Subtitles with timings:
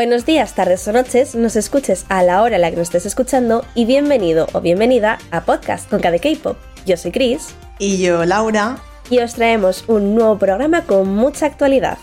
[0.00, 3.04] Buenos días, tardes o noches, nos escuches a la hora a la que nos estés
[3.04, 6.56] escuchando y bienvenido o bienvenida a Podcast con de K-Pop.
[6.86, 7.48] Yo soy Chris.
[7.78, 8.78] Y yo, Laura.
[9.10, 11.98] Y os traemos un nuevo programa con mucha actualidad.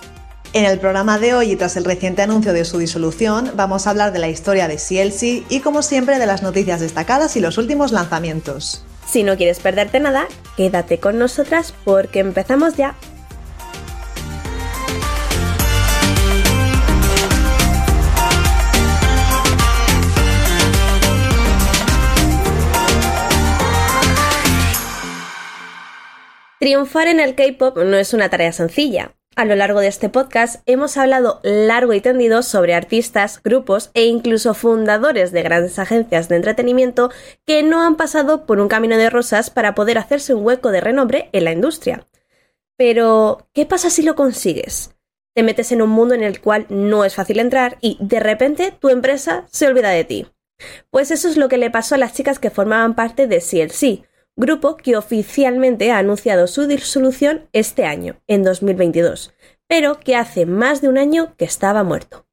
[0.54, 3.90] En el programa de hoy y tras el reciente anuncio de su disolución, vamos a
[3.90, 7.58] hablar de la historia de CLC y como siempre de las noticias destacadas y los
[7.58, 8.86] últimos lanzamientos.
[9.08, 12.94] Si no quieres perderte nada, quédate con nosotras porque empezamos ya.
[26.60, 29.16] Triunfar en el K-Pop no es una tarea sencilla.
[29.36, 34.06] A lo largo de este podcast hemos hablado largo y tendido sobre artistas, grupos e
[34.06, 37.12] incluso fundadores de grandes agencias de entretenimiento
[37.46, 40.82] que no han pasado por un camino de rosas para poder hacerse un hueco de
[40.82, 42.08] renombre en la industria.
[42.76, 44.96] Pero, ¿qué pasa si lo consigues?
[45.36, 48.72] Te metes en un mundo en el cual no es fácil entrar y de repente
[48.72, 50.28] tu empresa se olvida de ti.
[50.90, 54.08] Pues eso es lo que le pasó a las chicas que formaban parte de CLC,
[54.38, 59.34] grupo que oficialmente ha anunciado su disolución este año, en 2022,
[59.68, 62.28] pero que hace más de un año que estaba muerto.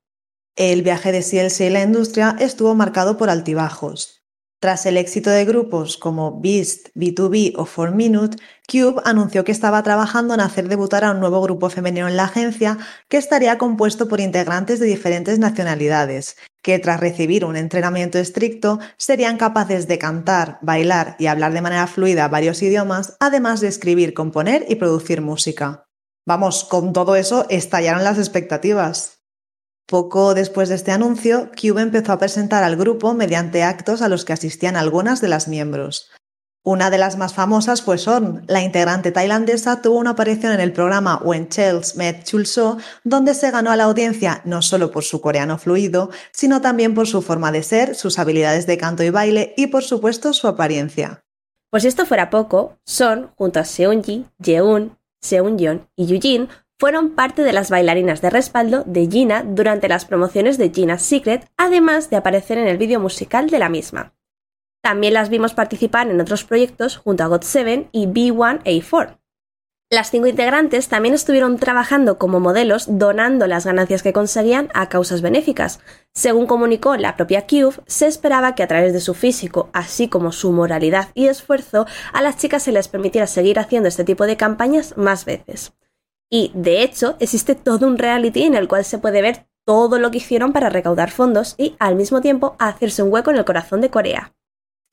[0.55, 4.23] El viaje de CLC en la industria estuvo marcado por altibajos.
[4.61, 8.37] Tras el éxito de grupos como Beast, B2B o 4 Minute,
[8.71, 12.25] Cube anunció que estaba trabajando en hacer debutar a un nuevo grupo femenino en la
[12.25, 18.81] agencia que estaría compuesto por integrantes de diferentes nacionalidades, que tras recibir un entrenamiento estricto
[18.97, 24.15] serían capaces de cantar, bailar y hablar de manera fluida varios idiomas, además de escribir,
[24.15, 25.85] componer y producir música.
[26.27, 29.20] Vamos, con todo eso estallaron las expectativas.
[29.87, 34.25] Poco después de este anuncio, Cube empezó a presentar al grupo mediante actos a los
[34.25, 36.11] que asistían algunas de las miembros.
[36.67, 38.42] Una de las más famosas fue Sorn.
[38.47, 43.51] La integrante tailandesa tuvo una aparición en el programa When Chels Met Chulso, donde se
[43.51, 47.52] ganó a la audiencia no solo por su coreano fluido, sino también por su forma
[47.52, 51.23] de ser, sus habilidades de canto y baile y, por supuesto, su apariencia.
[51.69, 56.48] Pues si esto fuera poco, Son, junto a Seunji, Jeun, Seunyeon y Yujin,
[56.79, 61.46] fueron parte de las bailarinas de respaldo de Gina durante las promociones de Gina's Secret,
[61.58, 64.14] además de aparecer en el vídeo musical de la misma.
[64.84, 69.17] También las vimos participar en otros proyectos junto a GOT7 y B1A4.
[69.90, 75.22] Las cinco integrantes también estuvieron trabajando como modelos donando las ganancias que conseguían a causas
[75.22, 75.80] benéficas.
[76.12, 80.33] Según comunicó la propia Cube, se esperaba que a través de su físico, así como
[80.33, 84.36] su moralidad y esfuerzo, a las chicas se les permitiera seguir haciendo este tipo de
[84.36, 85.72] campañas más veces.
[86.28, 90.11] Y, de hecho, existe todo un reality en el cual se puede ver todo lo
[90.11, 93.80] que hicieron para recaudar fondos y, al mismo tiempo, hacerse un hueco en el corazón
[93.80, 94.34] de Corea.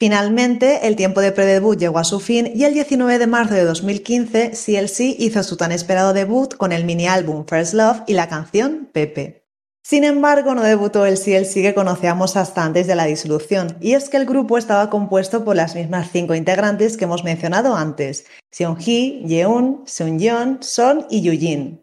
[0.02, 3.66] Finalmente, el tiempo de predebut llegó a su fin y el 19 de marzo de
[3.66, 8.28] 2015, CLC hizo su tan esperado debut con el mini álbum First Love y la
[8.28, 9.46] canción Pepe.
[9.84, 14.10] Sin embargo, no debutó el CLC que conocíamos hasta antes de la disolución, y es
[14.10, 19.24] que el grupo estaba compuesto por las mismas cinco integrantes que hemos mencionado antes, Seonhee,
[19.28, 21.81] Yeon, Seungyeon, Son y Yujin.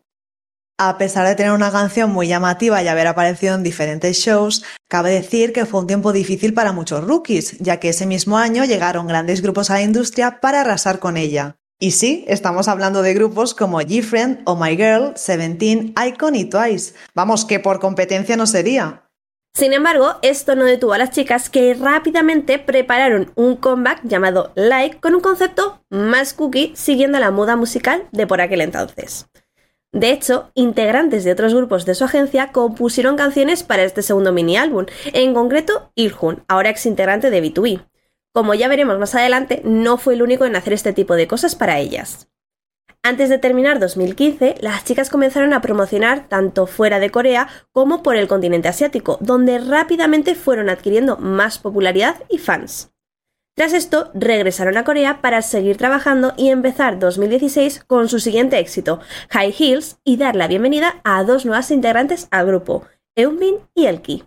[0.80, 5.10] A pesar de tener una canción muy llamativa y haber aparecido en diferentes shows, cabe
[5.10, 9.08] decir que fue un tiempo difícil para muchos rookies, ya que ese mismo año llegaron
[9.08, 11.56] grandes grupos a la industria para arrasar con ella.
[11.80, 16.94] Y sí, estamos hablando de grupos como G-Friend, Oh My Girl, Seventeen, Icon y Twice.
[17.12, 19.02] Vamos, que por competencia no sería.
[19.56, 25.00] Sin embargo, esto no detuvo a las chicas que rápidamente prepararon un comeback llamado Like
[25.00, 29.26] con un concepto más cookie siguiendo la moda musical de por aquel entonces.
[29.92, 34.56] De hecho, integrantes de otros grupos de su agencia compusieron canciones para este segundo mini
[34.56, 37.86] álbum, en concreto Ilhun, ahora ex integrante de B2B.
[38.34, 41.56] Como ya veremos más adelante, no fue el único en hacer este tipo de cosas
[41.56, 42.28] para ellas.
[43.02, 48.16] Antes de terminar 2015, las chicas comenzaron a promocionar tanto fuera de Corea como por
[48.16, 52.92] el continente asiático, donde rápidamente fueron adquiriendo más popularidad y fans.
[53.58, 59.00] Tras esto, regresaron a Corea para seguir trabajando y empezar 2016 con su siguiente éxito,
[59.30, 62.84] High Heels, y dar la bienvenida a dos nuevas integrantes al grupo,
[63.16, 64.22] Eunbin y Elki.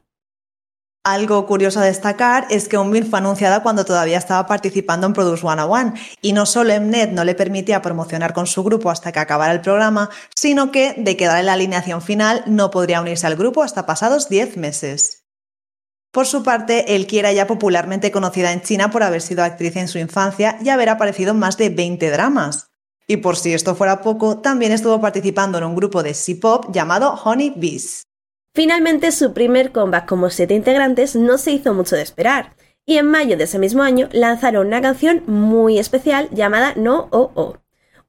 [1.05, 5.43] Algo curioso a destacar es que Eunbin fue anunciada cuando todavía estaba participando en Produce
[5.43, 9.53] 101 y no solo Mnet no le permitía promocionar con su grupo hasta que acabara
[9.53, 13.63] el programa, sino que, de quedar en la alineación final, no podría unirse al grupo
[13.63, 15.20] hasta pasados 10 meses.
[16.11, 19.87] Por su parte, Elki era ya popularmente conocida en China por haber sido actriz en
[19.87, 22.67] su infancia y haber aparecido en más de 20 dramas.
[23.07, 27.13] Y por si esto fuera poco, también estuvo participando en un grupo de C-pop llamado
[27.23, 28.03] Honey Bees.
[28.53, 32.55] Finalmente, su primer comeback como siete integrantes no se hizo mucho de esperar,
[32.85, 37.31] y en mayo de ese mismo año lanzaron una canción muy especial llamada No Oh
[37.35, 37.57] Oh,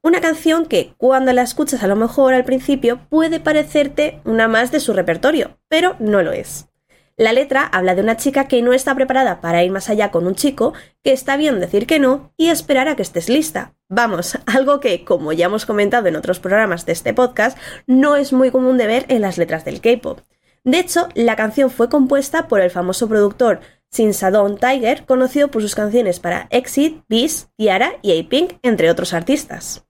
[0.01, 4.73] Una canción que cuando la escuchas a lo mejor al principio puede parecerte una más
[4.73, 6.67] de su repertorio, pero no lo es.
[7.15, 10.25] La letra habla de una chica que no está preparada para ir más allá con
[10.25, 10.73] un chico,
[11.03, 13.75] que está bien decir que no y esperar a que estés lista.
[13.87, 18.33] Vamos, algo que, como ya hemos comentado en otros programas de este podcast, no es
[18.33, 20.21] muy común de ver en las letras del K-pop.
[20.63, 23.59] De hecho, la canción fue compuesta por el famoso productor
[23.91, 29.85] Sadon Tiger, conocido por sus canciones para Exit, Beast, Tiara y A-Pink, entre otros artistas.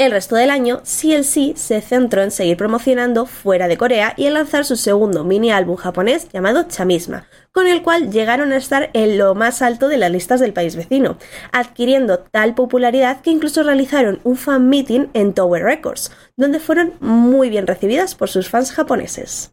[0.00, 4.32] El resto del año, CLC se centró en seguir promocionando fuera de Corea y en
[4.32, 9.18] lanzar su segundo mini álbum japonés llamado Chamisma, con el cual llegaron a estar en
[9.18, 11.18] lo más alto de las listas del país vecino,
[11.52, 17.50] adquiriendo tal popularidad que incluso realizaron un fan meeting en Tower Records, donde fueron muy
[17.50, 19.52] bien recibidas por sus fans japoneses.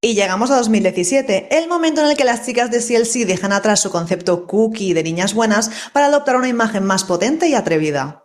[0.00, 3.78] Y llegamos a 2017, el momento en el que las chicas de CLC dejan atrás
[3.78, 8.21] su concepto cookie de niñas buenas para adoptar una imagen más potente y atrevida.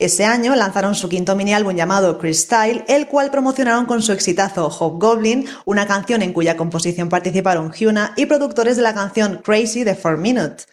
[0.00, 4.68] Ese año lanzaron su quinto mini álbum llamado Crystal, el cual promocionaron con su exitazo
[4.68, 9.94] Hobgoblin, una canción en cuya composición participaron Hyuna y productores de la canción Crazy de
[9.94, 10.64] 4 Minute.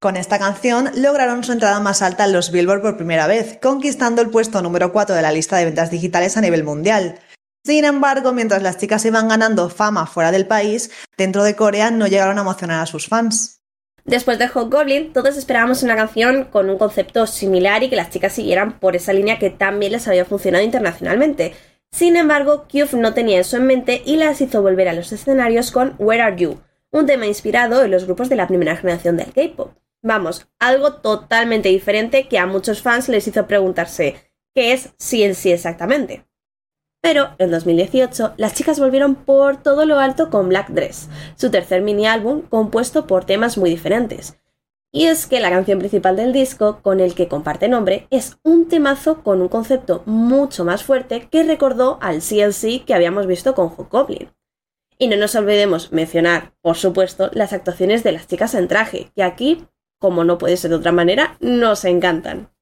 [0.00, 4.22] Con esta canción lograron su entrada más alta en los Billboard por primera vez, conquistando
[4.22, 7.18] el puesto número 4 de la lista de ventas digitales a nivel mundial.
[7.66, 12.06] Sin embargo, mientras las chicas iban ganando fama fuera del país, dentro de Corea no
[12.06, 13.60] llegaron a emocionar a sus fans.
[14.04, 18.10] Después de Hot Goblin, todos esperábamos una canción con un concepto similar y que las
[18.10, 21.54] chicas siguieran por esa línea que tan bien les había funcionado internacionalmente.
[21.90, 25.70] Sin embargo, Cube no tenía eso en mente y las hizo volver a los escenarios
[25.70, 26.60] con Where Are You,
[26.90, 29.72] un tema inspirado en los grupos de la primera generación del K-pop.
[30.02, 34.16] Vamos, algo totalmente diferente que a muchos fans les hizo preguntarse
[34.54, 36.26] ¿qué es CNC exactamente?
[37.04, 41.82] Pero en 2018 las chicas volvieron por todo lo alto con Black Dress, su tercer
[41.82, 44.40] mini álbum compuesto por temas muy diferentes.
[44.90, 48.68] Y es que la canción principal del disco, con el que comparte nombre, es un
[48.68, 53.74] temazo con un concepto mucho más fuerte que recordó al CLC que habíamos visto con
[53.90, 54.30] Goblin.
[54.96, 59.22] Y no nos olvidemos mencionar, por supuesto, las actuaciones de las chicas en traje, que
[59.22, 59.66] aquí,
[59.98, 62.53] como no puede ser de otra manera, nos encantan.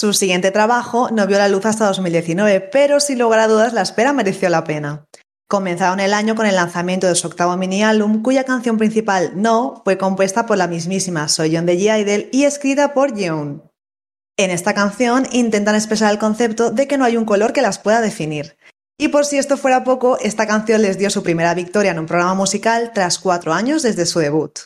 [0.00, 3.82] Su siguiente trabajo no vio la luz hasta 2019, pero sin lugar a dudas la
[3.82, 5.04] espera mereció la pena.
[5.46, 9.82] Comenzaron el año con el lanzamiento de su octavo mini álbum, cuya canción principal, No,
[9.84, 13.62] fue compuesta por la mismísima Soyeon de G-Idol y escrita por Yeon.
[14.38, 17.78] En esta canción intentan expresar el concepto de que no hay un color que las
[17.78, 18.56] pueda definir.
[18.98, 22.06] Y por si esto fuera poco, esta canción les dio su primera victoria en un
[22.06, 24.60] programa musical tras cuatro años desde su debut.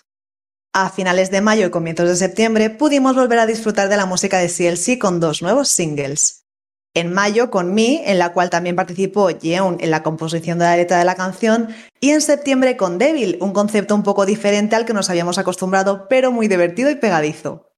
[0.76, 4.38] A finales de mayo y comienzos de septiembre pudimos volver a disfrutar de la música
[4.38, 6.46] de CLC con dos nuevos singles.
[6.94, 10.76] En mayo con Me, en la cual también participó Yeon en la composición de la
[10.76, 11.68] letra de la canción,
[12.00, 16.08] y en septiembre con Devil, un concepto un poco diferente al que nos habíamos acostumbrado,
[16.08, 17.70] pero muy divertido y pegadizo.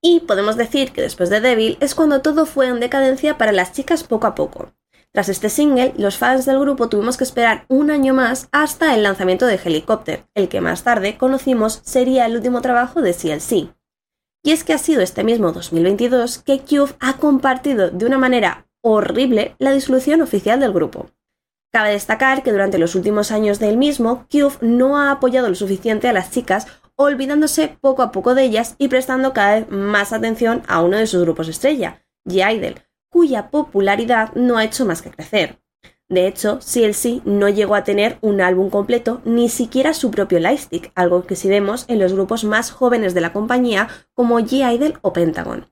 [0.00, 3.72] Y podemos decir que después de Devil es cuando todo fue en decadencia para las
[3.72, 4.72] chicas poco a poco.
[5.12, 9.02] Tras este single, los fans del grupo tuvimos que esperar un año más hasta el
[9.02, 13.74] lanzamiento de Helicopter, el que más tarde conocimos sería el último trabajo de CLC.
[14.44, 18.66] Y es que ha sido este mismo 2022 que Cube ha compartido de una manera
[18.82, 21.10] horrible la disolución oficial del grupo.
[21.72, 26.08] Cabe destacar que durante los últimos años del mismo, Cube no ha apoyado lo suficiente
[26.08, 30.62] a las chicas, olvidándose poco a poco de ellas y prestando cada vez más atención
[30.66, 35.60] a uno de sus grupos estrella, G-Idol, cuya popularidad no ha hecho más que crecer.
[36.08, 40.90] De hecho, CLC no llegó a tener un álbum completo, ni siquiera su propio lightstick,
[40.94, 45.12] algo que sí vemos en los grupos más jóvenes de la compañía como G-Idol o
[45.12, 45.70] Pentagon.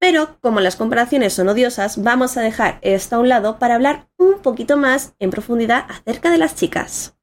[0.00, 4.08] Pero, como las comparaciones son odiosas, vamos a dejar esto a un lado para hablar
[4.16, 7.14] un poquito más en profundidad acerca de las chicas.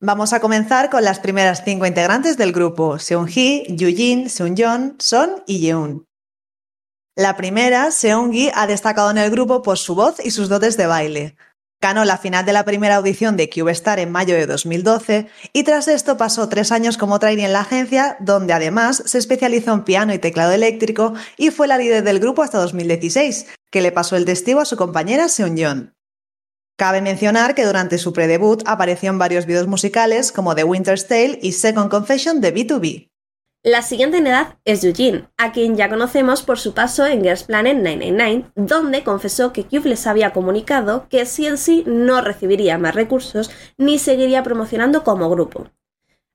[0.00, 5.60] Vamos a comenzar con las primeras cinco integrantes del grupo, Seung-hee, Yujin, Seung-yeon, Son y
[5.60, 6.06] Yeon.
[7.16, 10.88] La primera, Seongi, ha destacado en el grupo por su voz y sus dotes de
[10.88, 11.36] baile.
[11.80, 15.62] Ganó la final de la primera audición de Cube Star en mayo de 2012 y
[15.62, 19.84] tras esto pasó tres años como trainee en la agencia, donde además se especializó en
[19.84, 24.16] piano y teclado eléctrico y fue la líder del grupo hasta 2016, que le pasó
[24.16, 25.94] el testigo a su compañera Seonyeon.
[26.76, 31.38] Cabe mencionar que durante su predebut apareció en varios videos musicales como The Winter's Tale
[31.40, 33.13] y Second Confession de B2B.
[33.66, 37.44] La siguiente en edad es Eugene, a quien ya conocemos por su paso en Girls
[37.44, 43.50] Planet 999, donde confesó que Cube les había comunicado que CNC no recibiría más recursos
[43.78, 45.70] ni seguiría promocionando como grupo.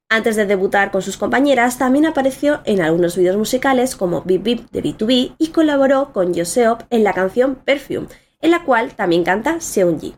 [0.10, 4.72] Antes de debutar con sus compañeras, también apareció en algunos vídeos musicales como Bip Bip
[4.72, 8.08] de B2B y colaboró con Joseop en la canción Perfume,
[8.42, 10.16] en la cual también canta Seungji.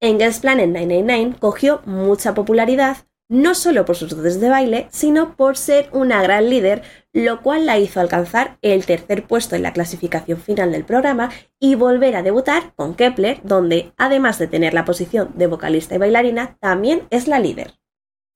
[0.00, 2.96] En Girls Planet 999 cogió mucha popularidad
[3.28, 7.66] no solo por sus dotes de baile, sino por ser una gran líder, lo cual
[7.66, 12.22] la hizo alcanzar el tercer puesto en la clasificación final del programa y volver a
[12.22, 17.26] debutar con Kepler, donde, además de tener la posición de vocalista y bailarina, también es
[17.26, 17.74] la líder.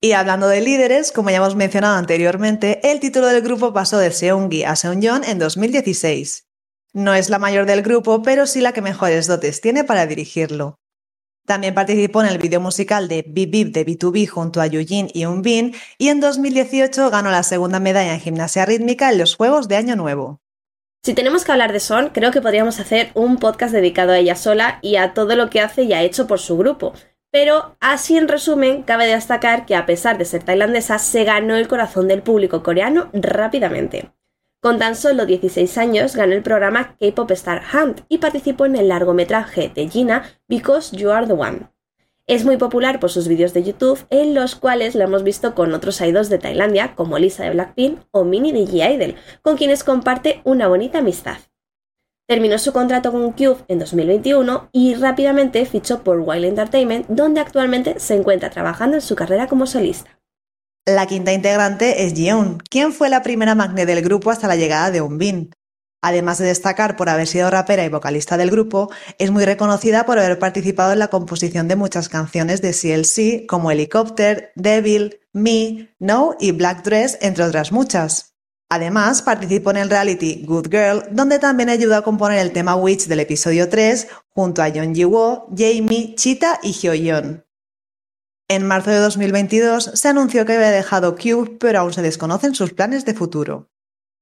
[0.01, 4.11] Y hablando de líderes, como ya hemos mencionado anteriormente, el título del grupo pasó de
[4.11, 6.47] Seunggi a Seungyeon en 2016.
[6.93, 10.78] No es la mayor del grupo, pero sí la que mejores dotes tiene para dirigirlo.
[11.49, 15.25] También participó en el video musical de Bip Bip de B2B junto a Yujin y
[15.25, 19.75] Unbin y en 2018 ganó la segunda medalla en gimnasia rítmica en los Juegos de
[19.75, 20.41] Año Nuevo.
[21.03, 24.35] Si tenemos que hablar de Son, creo que podríamos hacer un podcast dedicado a ella
[24.35, 26.93] sola y a todo lo que hace y ha hecho por su grupo.
[27.31, 31.67] Pero así en resumen, cabe destacar que a pesar de ser tailandesa, se ganó el
[31.67, 34.11] corazón del público coreano rápidamente.
[34.61, 38.89] Con tan solo 16 años ganó el programa K-Pop Star Hunt y participó en el
[38.89, 41.69] largometraje de Gina Because You Are the One.
[42.27, 45.73] Es muy popular por sus vídeos de YouTube en los cuales la hemos visto con
[45.73, 50.41] otros idols de Tailandia como Lisa de Blackpink o Mini DJ Idol, con quienes comparte
[50.43, 51.37] una bonita amistad.
[52.27, 57.97] Terminó su contrato con Cube en 2021 y rápidamente fichó por Wild Entertainment, donde actualmente
[58.01, 60.19] se encuentra trabajando en su carrera como solista.
[60.95, 64.89] La quinta integrante es Jeon, quien fue la primera magné del grupo hasta la llegada
[64.89, 65.51] de Unbin.
[66.01, 70.17] Además de destacar por haber sido rapera y vocalista del grupo, es muy reconocida por
[70.17, 76.35] haber participado en la composición de muchas canciones de CLC como Helicopter, Devil, Me, No
[76.39, 78.33] y Black Dress, entre otras muchas.
[78.67, 83.05] Además, participó en el reality Good Girl, donde también ayudó a componer el tema Witch
[83.05, 87.45] del episodio 3 junto a Yeon Ji-woo, Jamie, Chita y Hyo-yeon.
[88.51, 92.73] En marzo de 2022 se anunció que había dejado Cube, pero aún se desconocen sus
[92.73, 93.69] planes de futuro.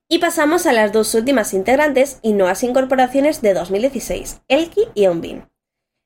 [0.09, 5.45] Y pasamos a las dos últimas integrantes y nuevas incorporaciones de 2016, Elki y Eunbin.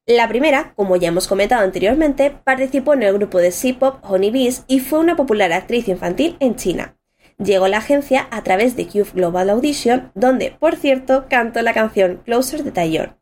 [0.06, 4.66] La primera, como ya hemos comentado anteriormente, participó en el grupo de C-pop Honey Bees
[4.68, 7.00] y fue una popular actriz infantil en China.
[7.44, 11.74] Llegó a la agencia a través de Cube Global Audition, donde, por cierto, cantó la
[11.74, 13.18] canción Closer de Taeyeon.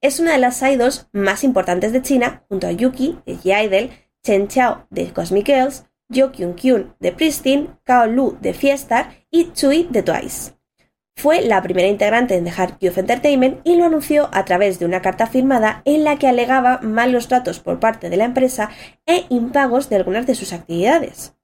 [0.00, 3.90] Es una de las idols más importantes de China, junto a Yuki de G-Idol,
[4.22, 9.52] Chen Chao de Cosmic Girls, Jo Kyun Kyun de Pristine, Kao Lu de Fiestar y
[9.52, 10.52] Chui de Twice.
[11.16, 15.02] Fue la primera integrante en dejar Youth Entertainment y lo anunció a través de una
[15.02, 18.70] carta firmada en la que alegaba malos tratos por parte de la empresa
[19.06, 21.34] e impagos de algunas de sus actividades.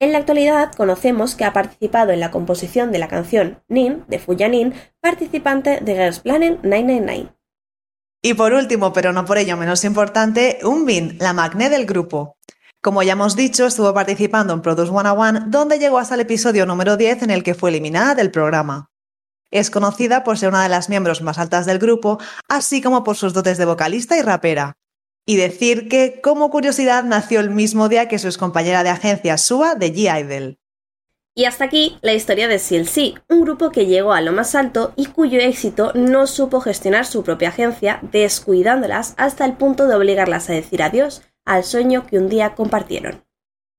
[0.00, 4.18] En la actualidad conocemos que ha participado en la composición de la canción Nin de
[4.18, 7.37] Fuyanin, participante de Girls Planet 999.
[8.22, 12.36] Y por último, pero no por ello menos importante, Unbin, la magné del grupo.
[12.82, 16.96] Como ya hemos dicho, estuvo participando en Produce 101, donde llegó hasta el episodio número
[16.96, 18.90] 10 en el que fue eliminada del programa.
[19.50, 23.16] Es conocida por ser una de las miembros más altas del grupo, así como por
[23.16, 24.76] sus dotes de vocalista y rapera.
[25.26, 29.74] Y decir que, como curiosidad, nació el mismo día que su compañera de agencia Sua
[29.74, 30.58] de G-Idol.
[31.38, 34.92] Y hasta aquí la historia de CLC, un grupo que llegó a lo más alto
[34.96, 40.50] y cuyo éxito no supo gestionar su propia agencia, descuidándolas hasta el punto de obligarlas
[40.50, 43.24] a decir adiós al sueño que un día compartieron.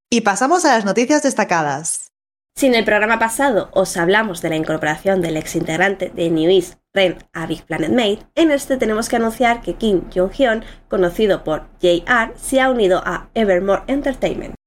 [0.09, 2.13] Y pasamos a las noticias destacadas.
[2.55, 6.49] Si en el programa pasado os hablamos de la incorporación del ex integrante de New
[6.49, 11.43] East, Ren, a Big Planet Mate, en este tenemos que anunciar que Kim Jong-hyun, conocido
[11.43, 14.58] por JR, se ha unido a Evermore Entertainment.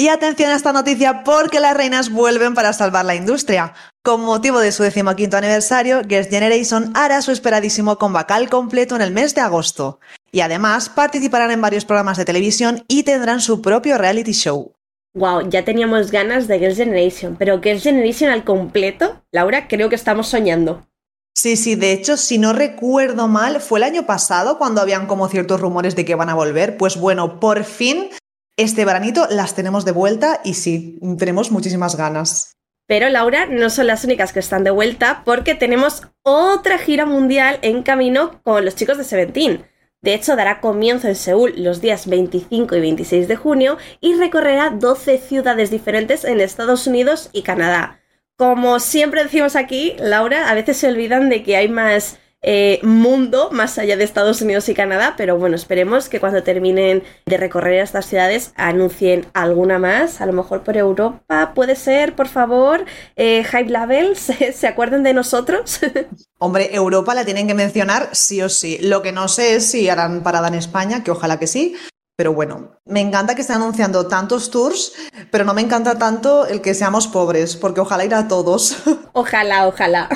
[0.00, 3.74] Y atención a esta noticia porque las reinas vuelven para salvar la industria.
[4.04, 9.10] Con motivo de su decimoquinto aniversario, Girls' Generation hará su esperadísimo comeback completo en el
[9.10, 9.98] mes de agosto.
[10.30, 14.72] Y además participarán en varios programas de televisión y tendrán su propio reality show.
[15.14, 19.96] Wow, ya teníamos ganas de Girls' Generation, pero Girls' Generation al completo, Laura, creo que
[19.96, 20.86] estamos soñando.
[21.34, 25.26] Sí, sí, de hecho, si no recuerdo mal, fue el año pasado cuando habían como
[25.26, 26.76] ciertos rumores de que van a volver.
[26.76, 28.10] Pues bueno, por fin
[28.58, 32.56] este veranito las tenemos de vuelta y sí, tenemos muchísimas ganas.
[32.86, 37.58] Pero Laura, no son las únicas que están de vuelta porque tenemos otra gira mundial
[37.62, 39.64] en camino con los chicos de Seventeen.
[40.00, 44.70] De hecho, dará comienzo en Seúl los días 25 y 26 de junio y recorrerá
[44.70, 48.00] 12 ciudades diferentes en Estados Unidos y Canadá.
[48.36, 53.50] Como siempre decimos aquí, Laura, a veces se olvidan de que hay más eh, mundo
[53.50, 57.80] más allá de Estados Unidos y Canadá, pero bueno, esperemos que cuando terminen de recorrer
[57.80, 62.84] estas ciudades anuncien alguna más, a lo mejor por Europa, puede ser, por favor,
[63.16, 65.80] eh, Hype Label, ¿se, ¿se acuerdan de nosotros?
[66.38, 68.78] Hombre, Europa la tienen que mencionar sí o sí.
[68.80, 71.74] Lo que no sé es si harán parada en España, que ojalá que sí,
[72.18, 74.92] pero bueno, me encanta que estén anunciando tantos tours,
[75.30, 78.76] pero no me encanta tanto el que seamos pobres, porque ojalá ir a todos.
[79.12, 80.08] Ojalá, ojalá.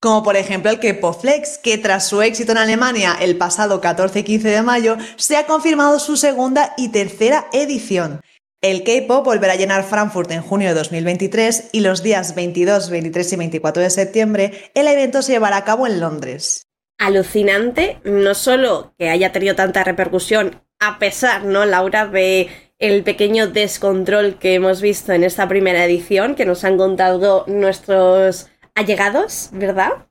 [0.00, 4.20] Como por ejemplo el K-Pop Flex, que tras su éxito en Alemania el pasado 14
[4.20, 8.20] y 15 de mayo, se ha confirmado su segunda y tercera edición.
[8.60, 13.32] El K-Pop volverá a llenar Frankfurt en junio de 2023 y los días 22, 23
[13.32, 16.64] y 24 de septiembre el evento se llevará a cabo en Londres.
[16.98, 22.48] Alucinante, no solo que haya tenido tanta repercusión, a pesar, ¿no, Laura, de
[22.80, 28.48] el pequeño descontrol que hemos visto en esta primera edición, que nos han contado nuestros
[28.78, 30.06] allegados, ¿verdad?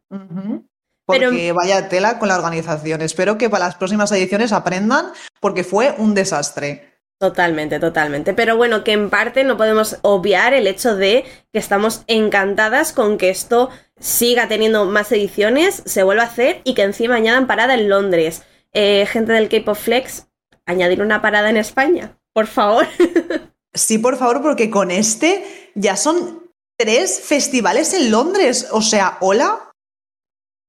[1.05, 3.01] Porque vaya tela con la organización.
[3.01, 6.99] Espero que para las próximas ediciones aprendan, porque fue un desastre.
[7.17, 8.33] Totalmente, totalmente.
[8.33, 13.17] Pero bueno, que en parte no podemos obviar el hecho de que estamos encantadas con
[13.17, 13.69] que esto
[13.99, 18.43] siga teniendo más ediciones, se vuelva a hacer y que encima añadan parada en Londres.
[18.73, 20.27] Eh, gente del Cape of Flex,
[20.65, 22.85] añadir una parada en España, por favor.
[23.73, 26.46] sí, por favor, porque con este ya son
[26.77, 28.67] tres festivales en Londres.
[28.71, 29.63] O sea, hola.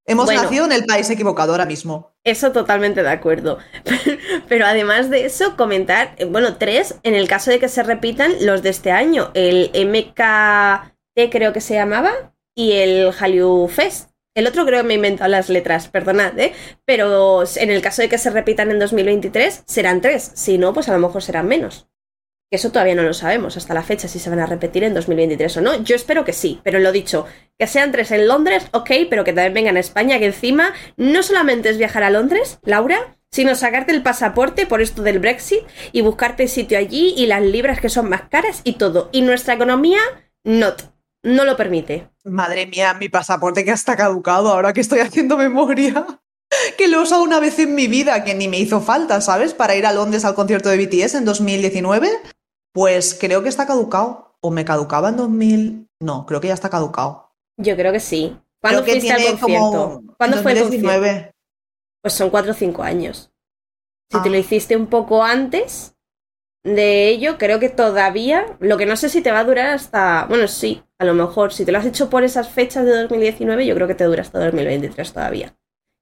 [0.07, 2.15] Hemos nacido en el país equivocado ahora mismo.
[2.25, 3.59] Eso totalmente de acuerdo.
[4.49, 8.35] Pero además de eso, comentar, eh, bueno, tres, en el caso de que se repitan
[8.41, 14.11] los de este año, el MKT creo que se llamaba y el Hallyu Fest.
[14.35, 16.55] El otro creo que me he inventado las letras, perdonad, ¿eh?
[16.87, 20.31] Pero en el caso de que se repitan en 2023, serán tres.
[20.35, 21.89] Si no, pues a lo mejor serán menos.
[22.51, 25.59] Eso todavía no lo sabemos hasta la fecha si se van a repetir en 2023
[25.59, 25.83] o no.
[25.83, 27.27] Yo espero que sí, pero lo dicho,
[27.59, 31.23] que sean tres en Londres, ok, pero que también vengan a España, que encima no
[31.23, 35.61] solamente es viajar a Londres, Laura, sino sacarte el pasaporte por esto del Brexit
[35.93, 39.11] y buscarte sitio allí y las libras que son más caras y todo.
[39.13, 40.01] Y nuestra economía,
[40.43, 42.09] not, no lo permite.
[42.25, 46.07] Madre mía, mi pasaporte que está caducado ahora que estoy haciendo memoria
[46.79, 49.55] que lo he usado una vez en mi vida, que ni me hizo falta, ¿sabes?
[49.55, 52.09] Para ir a Londres al concierto de BTS en 2019.
[52.73, 54.37] Pues creo que está caducado.
[54.41, 55.89] ¿O me caducaba en 2000?
[56.01, 57.33] No, creo que ya está caducado.
[57.57, 58.37] Yo creo que sí.
[58.61, 60.03] ¿Cuándo fuiste al concierto?
[60.17, 61.33] ¿Cuándo fue el concierto?
[62.03, 63.33] Pues son 4 o 5 años.
[64.11, 64.39] Si te lo ah.
[64.39, 65.97] hiciste un poco antes
[66.65, 70.27] de ello, creo que todavía, lo que no sé si te va a durar hasta,
[70.29, 73.67] bueno, sí, a lo mejor, si te lo has hecho por esas fechas de 2019,
[73.67, 75.55] yo creo que te dura hasta 2023 todavía.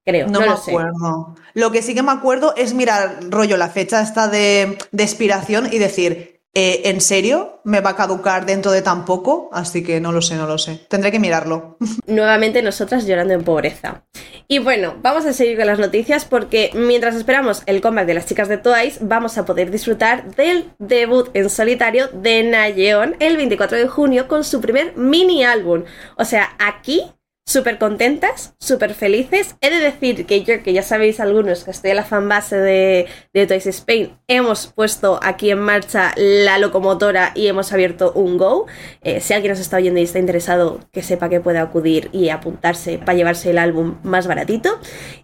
[0.05, 1.35] Creo, no, me acuerdo.
[1.55, 5.69] Lo que sí que me acuerdo es mirar rollo la fecha esta de, de expiración
[5.73, 7.61] y decir, eh, ¿En serio?
[7.65, 9.51] ¿Me va a caducar dentro de tan poco?
[9.53, 10.81] Así que no lo sé, no lo sé.
[10.89, 11.77] Tendré que mirarlo.
[12.07, 14.05] Nuevamente nosotras llorando en pobreza.
[14.49, 18.25] Y bueno, vamos a seguir con las noticias porque mientras esperamos el comeback de las
[18.25, 23.77] chicas de Twice, vamos a poder disfrutar del debut en solitario de Nayeon el 24
[23.77, 25.85] de junio con su primer mini álbum.
[26.17, 27.03] O sea, aquí
[27.47, 29.57] súper contentas, súper felices.
[29.61, 33.07] He de decir que yo, que ya sabéis algunos que estoy en la fanbase de,
[33.33, 38.67] de Toys Spain, hemos puesto aquí en marcha la locomotora y hemos abierto un Go.
[39.03, 42.31] Eh, si alguien nos está oyendo y está interesado, que sepa que puede acudir y
[42.31, 44.81] apuntarse para llevarse el álbum más baratito.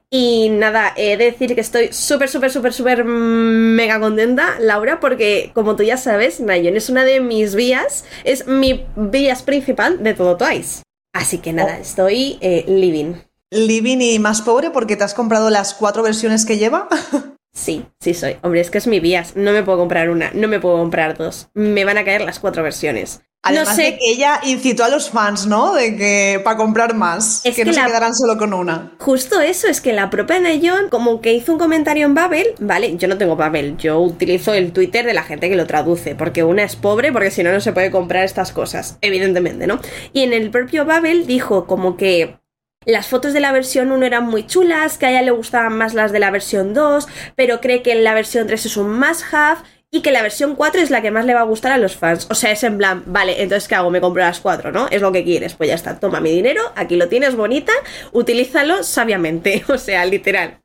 [0.09, 5.51] Y nada, he de decir que estoy súper, súper, súper, súper mega contenta, Laura, porque
[5.55, 10.15] como tú ya sabes, Nayon es una de mis vías, es mi vías principal de
[10.15, 10.83] todo Twice.
[11.13, 11.83] Así que nada, oh.
[11.83, 13.15] estoy eh, living.
[13.51, 16.89] Living y más pobre porque te has comprado las cuatro versiones que lleva.
[17.55, 18.39] Sí, sí soy.
[18.43, 19.37] Hombre, es que es mi vías.
[19.37, 21.51] No me puedo comprar una, no me puedo comprar dos.
[21.53, 23.21] Me van a caer las cuatro versiones.
[23.43, 23.83] Además no sé...
[23.83, 25.75] de que ella incitó a los fans, ¿no?
[25.75, 28.93] De que para comprar más, es que, no se quedarán solo con una.
[28.99, 32.97] Justo eso, es que la propia Neyon como que hizo un comentario en Babel, ¿vale?
[32.97, 36.45] Yo no tengo Babel, yo utilizo el Twitter de la gente que lo traduce, porque
[36.45, 39.81] una es pobre, porque si no, no se puede comprar estas cosas, evidentemente, ¿no?
[40.13, 42.37] Y en el propio Babel dijo como que
[42.85, 45.95] las fotos de la versión 1 eran muy chulas, que a ella le gustaban más
[45.95, 49.61] las de la versión 2, pero cree que la versión 3 es un must-have
[49.95, 51.97] y que la versión 4 es la que más le va a gustar a los
[51.97, 52.27] fans.
[52.31, 53.91] O sea, es en plan, vale, entonces ¿qué hago?
[53.91, 54.89] Me compro las 4, ¿no?
[54.89, 55.55] Es lo que quieres.
[55.55, 57.73] Pues ya está, toma mi dinero, aquí lo tienes bonita,
[58.11, 59.65] utilízalo sabiamente.
[59.73, 60.61] O sea, literal.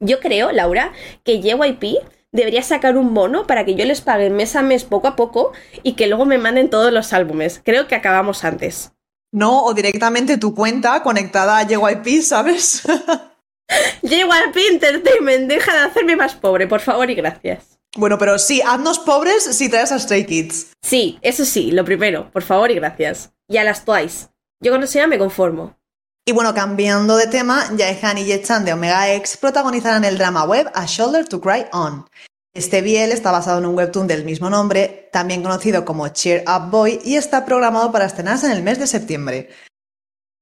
[0.00, 0.92] Yo creo, Laura,
[1.24, 1.98] que JYP
[2.32, 5.52] debería sacar un bono para que yo les pague mes a mes poco a poco
[5.82, 7.60] y que luego me manden todos los álbumes.
[7.64, 8.92] Creo que acabamos antes.
[9.32, 12.82] No, o directamente tu cuenta conectada a JYP, ¿sabes?
[14.02, 17.77] JYP Entertainment, deja de hacerme más pobre, por favor y gracias.
[17.98, 20.68] Bueno, pero sí, haznos pobres si traes a Stray Kids.
[20.80, 23.32] Sí, eso sí, lo primero, por favor y gracias.
[23.48, 24.28] Y a las Twice.
[24.60, 25.76] Yo con eso ya me conformo.
[26.24, 30.70] Y bueno, cambiando de tema, Jaehan y Yechan de Omega X protagonizarán el drama web
[30.74, 32.06] A Shoulder to Cry On.
[32.54, 36.70] Este biel está basado en un webtoon del mismo nombre, también conocido como Cheer Up
[36.70, 39.50] Boy, y está programado para estrenarse en el mes de septiembre.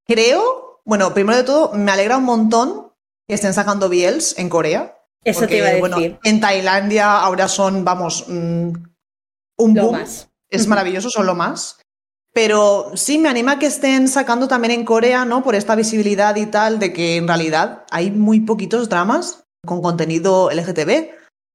[0.07, 2.93] Creo, bueno, primero de todo, me alegra un montón
[3.27, 4.96] que estén sacando biels en Corea,
[5.31, 6.19] eso te iba a decir.
[6.25, 8.73] en Tailandia ahora son, vamos, mm,
[9.59, 10.05] un boom.
[10.49, 11.79] Es maravilloso, son lo más.
[12.33, 15.43] Pero sí me anima que estén sacando también en Corea, ¿no?
[15.43, 20.51] Por esta visibilidad y tal, de que en realidad hay muy poquitos dramas con contenido
[20.51, 21.11] LGTB.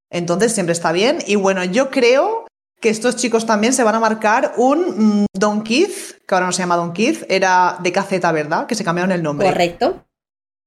[0.09, 1.19] Entonces siempre está bien.
[1.27, 2.47] Y bueno, yo creo
[2.81, 6.51] que estos chicos también se van a marcar un mm, Don Keith, que ahora no
[6.51, 8.65] se llama Don Keith, era de Caceta, ¿verdad?
[8.65, 9.47] Que se cambiaron el nombre.
[9.47, 10.03] Correcto.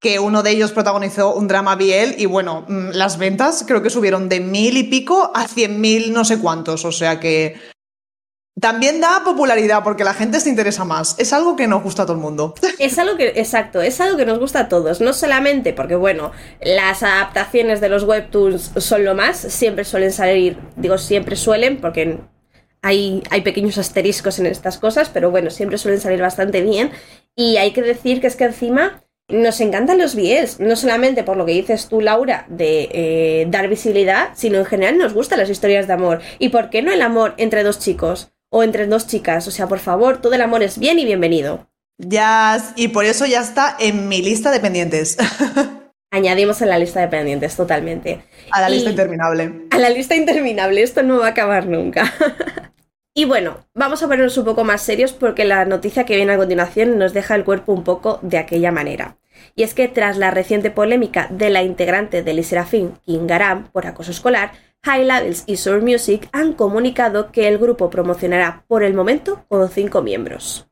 [0.04, 3.88] Que uno de ellos protagonizó un drama biel y bueno, mm, las ventas creo que
[3.88, 6.84] subieron de mil y pico a cien mil no sé cuántos.
[6.84, 7.56] O sea que
[8.60, 11.16] también da popularidad porque la gente se interesa más.
[11.18, 12.54] Es algo que nos gusta a todo el mundo.
[12.78, 15.00] Es algo que, exacto, es algo que nos gusta a todos.
[15.00, 20.58] No solamente porque, bueno, las adaptaciones de los webtoons son lo más, siempre suelen salir,
[20.76, 22.18] digo siempre suelen, porque
[22.82, 26.90] hay, hay pequeños asteriscos en estas cosas, pero bueno, siempre suelen salir bastante bien.
[27.34, 31.36] Y hay que decir que es que encima nos encantan los BLs, no solamente por
[31.36, 35.50] lo que dices tú, Laura, de eh, dar visibilidad, sino en general nos gustan las
[35.50, 36.20] historias de amor.
[36.38, 38.34] ¿Y por qué no el amor entre dos chicos?
[38.54, 39.48] o entre dos chicas.
[39.48, 41.68] O sea, por favor, todo el amor es bien y bienvenido.
[41.98, 45.16] Ya, y por eso ya está en mi lista de pendientes.
[46.12, 48.22] Añadimos en la lista de pendientes, totalmente.
[48.52, 49.66] A la lista interminable.
[49.72, 52.12] A la lista interminable, esto no va a acabar nunca.
[53.14, 56.36] y bueno, vamos a ponernos un poco más serios porque la noticia que viene a
[56.36, 59.18] continuación nos deja el cuerpo un poco de aquella manera.
[59.54, 63.86] Y es que tras la reciente polémica de la integrante de Serafín, Kim Garam, por
[63.86, 68.94] acoso escolar, High Levels y Soul Music han comunicado que el grupo promocionará por el
[68.94, 70.68] momento con cinco miembros.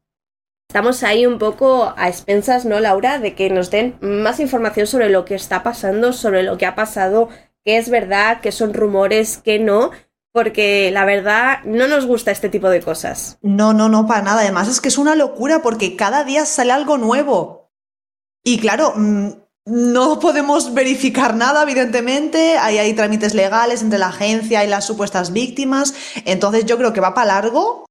[0.69, 3.19] Estamos ahí un poco a expensas, ¿no, Laura?
[3.19, 6.75] De que nos den más información sobre lo que está pasando, sobre lo que ha
[6.75, 7.29] pasado,
[7.65, 9.93] qué es verdad, qué son rumores, qué no,
[10.33, 13.39] porque la verdad no nos gusta este tipo de cosas.
[13.43, 14.41] No, no, no, para nada.
[14.41, 17.71] Además es que es una locura porque cada día sale algo nuevo.
[18.43, 19.29] Y claro, mm,
[19.67, 22.57] no podemos verificar nada, evidentemente.
[22.59, 25.95] Ahí hay trámites legales entre la agencia y las supuestas víctimas.
[26.25, 27.85] Entonces yo creo que va para largo.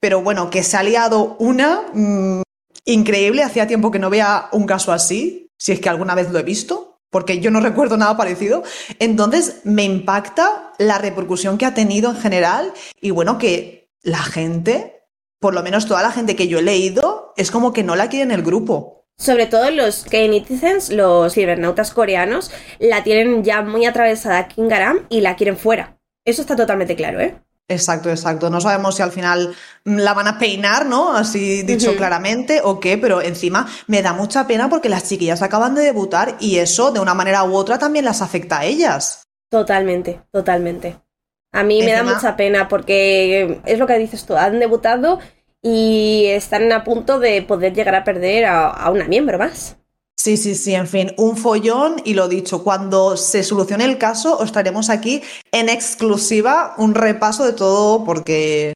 [0.00, 2.42] Pero bueno, que se ha liado una mm,
[2.84, 3.44] increíble.
[3.44, 6.42] Hacía tiempo que no vea un caso así, si es que alguna vez lo he
[6.42, 8.64] visto, porque yo no recuerdo nada parecido.
[8.98, 15.04] Entonces me impacta la repercusión que ha tenido en general y bueno, que la gente,
[15.38, 18.08] por lo menos toda la gente que yo he leído, es como que no la
[18.08, 19.06] quiere en el grupo.
[19.16, 22.50] Sobre todo los K-Netizens, los cibernautas coreanos,
[22.80, 26.00] la tienen ya muy atravesada Kingaram y la quieren fuera.
[26.24, 27.43] Eso está totalmente claro, ¿eh?
[27.68, 28.50] Exacto, exacto.
[28.50, 31.16] No sabemos si al final la van a peinar, ¿no?
[31.16, 35.74] Así dicho claramente, o qué, pero encima me da mucha pena porque las chiquillas acaban
[35.74, 39.24] de debutar y eso de una manera u otra también las afecta a ellas.
[39.50, 40.96] Totalmente, totalmente.
[41.52, 45.20] A mí me da mucha pena porque es lo que dices tú, han debutado
[45.62, 49.76] y están a punto de poder llegar a perder a, una miembro más.
[50.16, 54.38] Sí, sí, sí, en fin, un follón y lo dicho, cuando se solucione el caso
[54.38, 55.22] os traeremos aquí
[55.52, 58.74] en exclusiva un repaso de todo porque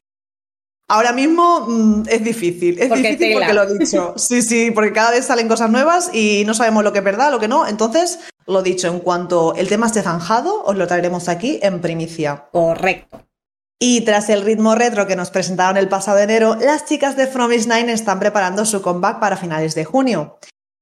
[0.87, 4.13] ahora mismo mm, es difícil, es difícil porque lo he dicho.
[4.17, 7.31] Sí, sí, porque cada vez salen cosas nuevas y no sabemos lo que es verdad,
[7.31, 11.29] lo que no, entonces lo dicho, en cuanto el tema esté zanjado os lo traeremos
[11.29, 12.47] aquí en primicia.
[12.51, 13.25] Correcto.
[13.81, 17.49] Y tras el ritmo retro que nos presentaron el pasado enero, las chicas de From
[17.49, 20.37] Nine están preparando su comeback para finales de junio.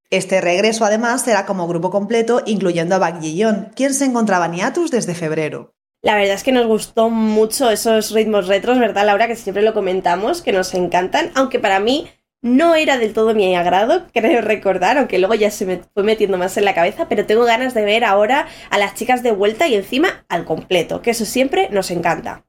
[0.09, 4.89] Este regreso además será como grupo completo, incluyendo a Yeon, quien se encontraba en hiatus
[4.89, 5.73] desde febrero.
[6.01, 9.27] La verdad es que nos gustó mucho esos ritmos retros, ¿verdad, Laura?
[9.27, 12.07] Que siempre lo comentamos, que nos encantan, aunque para mí
[12.41, 16.37] no era del todo mi agrado, creo recordar, aunque luego ya se me fue metiendo
[16.37, 19.67] más en la cabeza, pero tengo ganas de ver ahora a las chicas de vuelta
[19.67, 22.45] y encima al completo, que eso siempre nos encanta.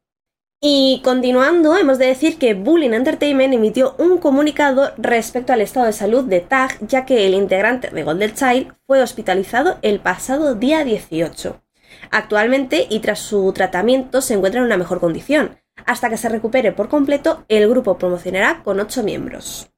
[0.61, 5.93] Y continuando, hemos de decir que Bullying Entertainment emitió un comunicado respecto al estado de
[5.93, 10.83] salud de Tag, ya que el integrante de Golden Child fue hospitalizado el pasado día
[10.83, 11.63] 18.
[12.11, 15.61] Actualmente, y tras su tratamiento, se encuentra en una mejor condición.
[15.87, 19.71] Hasta que se recupere por completo, el grupo promocionará con 8 miembros.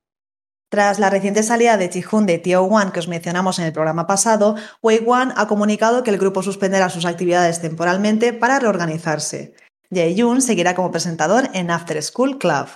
[0.70, 4.06] Tras la reciente salida de Chihun de Tio One que os mencionamos en el programa
[4.06, 9.52] pasado, Wei One ha comunicado que el grupo suspenderá sus actividades temporalmente para reorganizarse.
[9.92, 12.68] Jae-yoon seguirá como presentador en After School Club.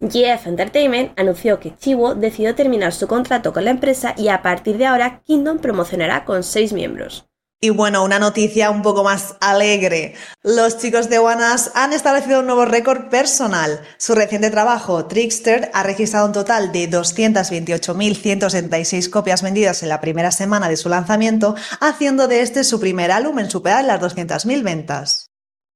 [0.00, 4.78] GF Entertainment anunció que Chiwo decidió terminar su contrato con la empresa y a partir
[4.78, 7.26] de ahora Kingdom promocionará con seis miembros.
[7.64, 10.14] Y bueno, una noticia un poco más alegre.
[10.42, 13.82] Los chicos de Wanas han establecido un nuevo récord personal.
[13.98, 20.32] Su reciente trabajo, Trickster, ha registrado un total de 228.166 copias vendidas en la primera
[20.32, 25.31] semana de su lanzamiento, haciendo de este su primer álbum en superar las 200.000 ventas.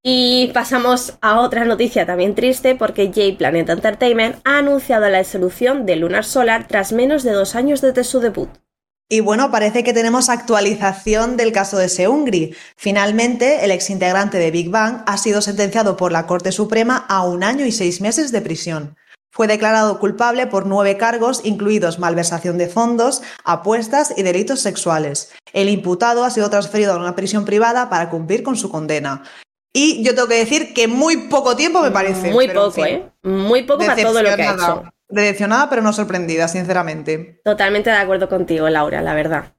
[0.08, 5.96] Y pasamos a otra noticia también triste porque J-Planet Entertainment ha anunciado la disolución de
[5.96, 8.48] Lunar Solar tras menos de dos años desde su debut.
[9.08, 12.54] Y bueno, parece que tenemos actualización del caso de Seungri.
[12.76, 17.42] Finalmente, el exintegrante de Big Bang ha sido sentenciado por la Corte Suprema a un
[17.42, 18.96] año y seis meses de prisión.
[19.32, 25.32] fue declarado culpable por nueve cargos, incluidos malversación de fondos, apuestas y delitos sexuales.
[25.52, 29.24] El imputado ha sido transferido a una prisión privada para cumplir con su condena.
[29.78, 32.30] Y yo tengo que decir que muy poco tiempo me parece.
[32.30, 33.10] Muy poco, ¿eh?
[33.22, 34.84] Muy poco para todo lo que ha hecho.
[35.10, 37.42] Decepcionada, pero no sorprendida, sinceramente.
[37.44, 39.52] Totalmente de acuerdo contigo, Laura, la verdad.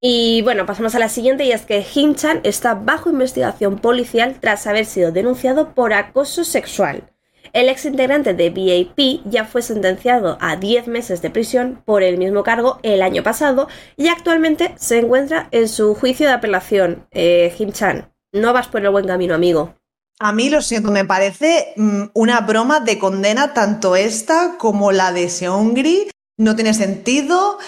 [0.00, 4.66] Y bueno, pasamos a la siguiente y es que Hinchan está bajo investigación policial tras
[4.66, 7.12] haber sido denunciado por acoso sexual.
[7.52, 12.16] El ex integrante de BAP ya fue sentenciado a 10 meses de prisión por el
[12.16, 17.06] mismo cargo el año pasado y actualmente se encuentra en su juicio de apelación.
[17.10, 19.74] Eh, Chan, no vas por el buen camino, amigo.
[20.20, 25.12] A mí lo siento, me parece mm, una broma de condena tanto esta como la
[25.12, 26.10] de Seongri.
[26.36, 27.58] No tiene sentido.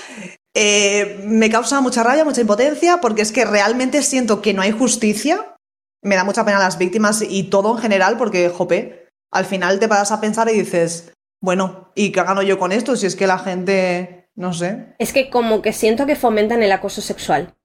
[0.55, 4.73] Eh, me causa mucha rabia, mucha impotencia, porque es que realmente siento que no hay
[4.73, 5.55] justicia.
[6.03, 9.89] Me da mucha pena las víctimas y todo en general, porque, jope, al final te
[9.89, 12.97] paras a pensar y dices, bueno, ¿y qué gano yo con esto?
[12.97, 14.95] Si es que la gente, no sé.
[14.99, 17.56] Es que como que siento que fomentan el acoso sexual.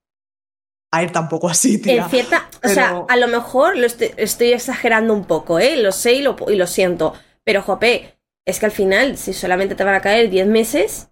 [0.91, 2.04] A ir tampoco así, tía.
[2.04, 5.77] En cierta, o sea, a lo mejor lo estoy, exagerando un poco, ¿eh?
[5.77, 7.13] Lo sé y lo, y lo siento.
[7.45, 11.10] Pero, jope, es que al final, si solamente te van a caer 10 meses,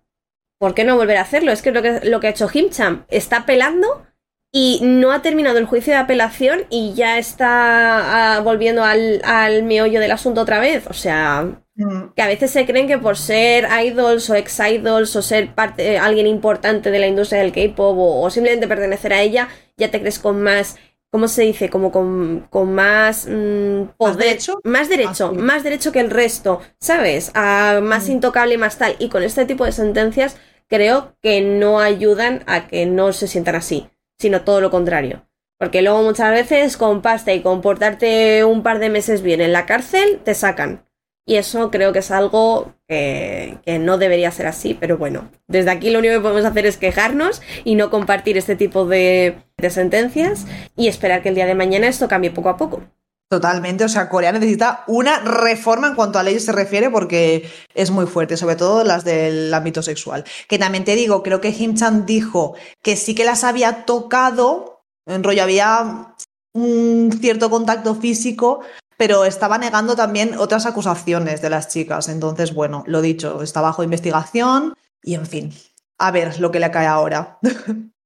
[0.59, 1.51] ¿por qué no volver a hacerlo?
[1.51, 4.05] Es que lo que, lo que ha hecho Himcham está pelando
[4.51, 9.63] y no ha terminado el juicio de apelación y ya está ah, volviendo al, al,
[9.63, 10.88] meollo del asunto otra vez.
[10.88, 11.43] O sea,
[11.75, 12.13] mm.
[12.15, 15.99] que a veces se creen que por ser idols o ex-idols o ser parte, eh,
[15.99, 20.19] alguien importante de la industria del K-pop o, simplemente pertenecer a ella, ya te crees
[20.19, 20.77] con más.
[21.12, 21.69] ¿Cómo se dice?
[21.69, 24.15] Como con, con más mm, poder.
[24.15, 24.59] ¿Más derecho?
[24.63, 27.31] Más derecho, ah, más derecho que el resto, ¿sabes?
[27.35, 28.12] A más mm.
[28.12, 28.95] intocable y más tal.
[28.99, 33.55] Y con este tipo de sentencias creo que no ayudan a que no se sientan
[33.55, 35.25] así sino todo lo contrario.
[35.58, 39.65] Porque luego muchas veces con pasta y comportarte un par de meses bien en la
[39.65, 40.86] cárcel, te sacan.
[41.25, 45.91] Y eso creo que es algo que, no debería ser así, pero bueno, desde aquí
[45.91, 50.47] lo único que podemos hacer es quejarnos y no compartir este tipo de, de sentencias
[50.75, 52.82] y esperar que el día de mañana esto cambie poco a poco.
[53.29, 57.91] Totalmente, o sea, Corea necesita una reforma en cuanto a leyes se refiere porque es
[57.91, 60.23] muy fuerte, sobre todo las del ámbito sexual.
[60.47, 64.81] Que también te digo, creo que Him Chan dijo que sí que las había tocado,
[65.05, 66.15] en rollo había
[66.53, 68.61] un cierto contacto físico,
[68.97, 72.09] pero estaba negando también otras acusaciones de las chicas.
[72.09, 75.53] Entonces, bueno, lo dicho, está bajo investigación y en fin,
[75.99, 77.37] a ver lo que le cae ahora.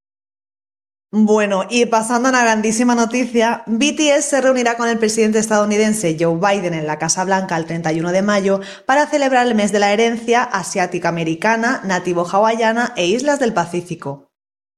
[1.15, 6.39] Bueno, y pasando a una grandísima noticia, BTS se reunirá con el presidente estadounidense Joe
[6.39, 9.93] Biden en la Casa Blanca el 31 de mayo para celebrar el mes de la
[9.93, 14.31] herencia asiática americana, nativo hawaiana e islas del Pacífico.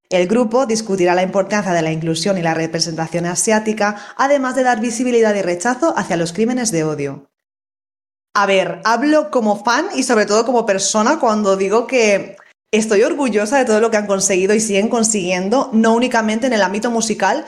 [0.09, 4.81] El grupo discutirá la importancia de la inclusión y la representación asiática, además de dar
[4.81, 7.31] visibilidad y rechazo hacia los crímenes de odio.
[8.33, 12.35] A ver, hablo como fan y sobre todo como persona cuando digo que
[12.71, 16.61] Estoy orgullosa de todo lo que han conseguido y siguen consiguiendo, no únicamente en el
[16.61, 17.45] ámbito musical,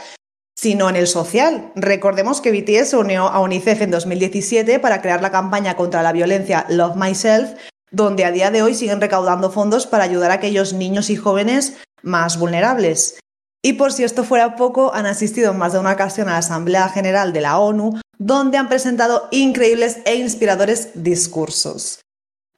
[0.58, 1.72] sino en el social.
[1.76, 6.12] Recordemos que BTS se unió a UNICEF en 2017 para crear la campaña contra la
[6.12, 7.52] violencia Love Myself,
[7.92, 11.78] donde a día de hoy siguen recaudando fondos para ayudar a aquellos niños y jóvenes
[12.02, 13.20] más vulnerables.
[13.64, 16.38] Y por si esto fuera poco, han asistido en más de una ocasión a la
[16.38, 22.02] Asamblea General de la ONU, donde han presentado increíbles e inspiradores discursos.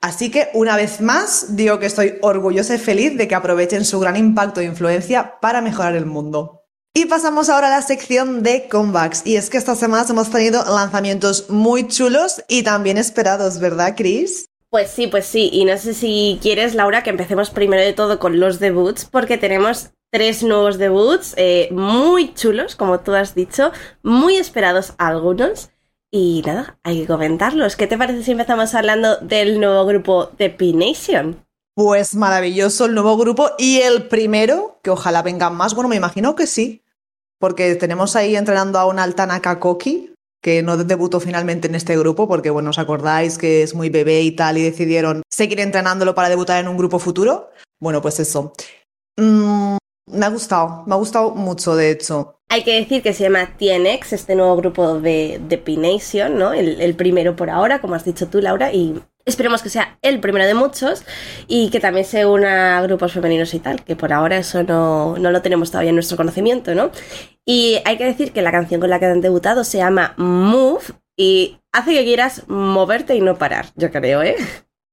[0.02, 4.00] Así que, una vez más, digo que estoy orgullosa y feliz de que aprovechen su
[4.00, 6.64] gran impacto e influencia para mejorar el mundo.
[6.94, 9.26] Y pasamos ahora a la sección de comebacks.
[9.26, 14.46] Y es que estas semanas hemos tenido lanzamientos muy chulos y también esperados, ¿verdad, Chris?
[14.70, 15.50] Pues sí, pues sí.
[15.52, 19.38] Y no sé si quieres, Laura, que empecemos primero de todo con los debuts, porque
[19.38, 25.70] tenemos tres nuevos debuts eh, muy chulos, como tú has dicho, muy esperados algunos.
[26.12, 27.76] Y nada, hay que comentarlos.
[27.76, 31.46] ¿Qué te parece si empezamos hablando del nuevo grupo de P-Nation?
[31.76, 35.76] Pues maravilloso el nuevo grupo y el primero, que ojalá vengan más.
[35.76, 36.84] Bueno, me imagino que sí,
[37.40, 42.28] porque tenemos ahí entrenando a un Altana Kakoki, que no debutó finalmente en este grupo,
[42.28, 46.30] porque bueno, os acordáis que es muy bebé y tal, y decidieron seguir entrenándolo para
[46.30, 47.52] debutar en un grupo futuro.
[47.80, 48.54] Bueno, pues eso.
[49.16, 49.78] Mm,
[50.10, 52.36] me ha gustado, me ha gustado mucho, de hecho.
[52.50, 56.52] Hay que decir que se llama TNX, este nuevo grupo de, de P-Nation, ¿no?
[56.54, 60.48] El, primero por ahora, como has dicho tú, Laura, y esperemos que sea el primero
[60.48, 61.04] de muchos
[61.48, 65.16] y que también se una a grupos femeninos y tal, que por ahora eso no,
[65.18, 66.90] no lo tenemos todavía en nuestro conocimiento, ¿no?
[67.46, 70.86] Y hay que decir que la canción con la que han debutado se llama Move
[71.16, 74.36] y hace que quieras moverte y no parar, yo creo, ¿eh?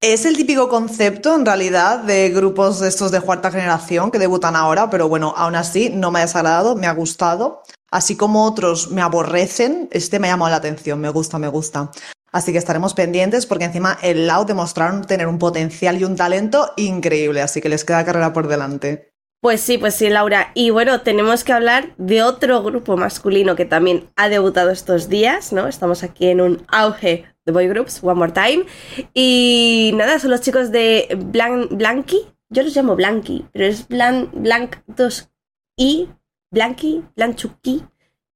[0.03, 4.55] Es el típico concepto, en realidad, de grupos de estos de cuarta generación que debutan
[4.55, 7.63] ahora, pero bueno, aún así no me ha desagradado, me ha gustado.
[7.91, 11.91] Así como otros me aborrecen, este me ha llamado la atención, me gusta, me gusta.
[12.31, 16.73] Así que estaremos pendientes porque encima el Loud demostraron tener un potencial y un talento
[16.77, 19.16] increíble, así que les queda carrera por delante.
[19.41, 20.51] Pues sí, pues sí, Laura.
[20.55, 25.53] Y bueno, tenemos que hablar de otro grupo masculino que también ha debutado estos días,
[25.53, 25.69] ¿no?
[25.69, 28.65] Estamos aquí en un auge de boy groups, One More Time.
[29.15, 32.27] Y nada, son los chicos de Blanky.
[32.49, 36.09] Yo los llamo Blanky, pero es Blank, Blank 2i,
[36.51, 37.85] Blanky, Blanchuki.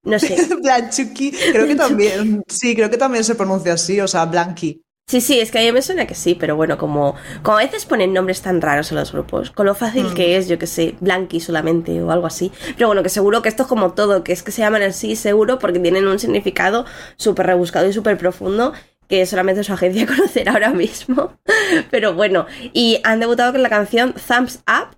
[0.03, 0.37] No sé.
[0.63, 4.83] Blanchuki, creo que también, sí, creo que también se pronuncia así, o sea, Blanky.
[5.11, 7.63] Sí, sí, es que a mí me suena que sí, pero bueno, como, como a
[7.65, 10.15] veces ponen nombres tan raros en los grupos, con lo fácil mm.
[10.15, 12.53] que es, yo que sé, Blanky solamente o algo así.
[12.77, 15.17] Pero bueno, que seguro que esto es como todo, que es que se llaman así
[15.17, 18.73] seguro porque tienen un significado súper rebuscado y súper profundo
[19.09, 21.33] que solamente su agencia conocerá ahora mismo.
[21.91, 24.97] Pero bueno, y han debutado con la canción Thumbs Up,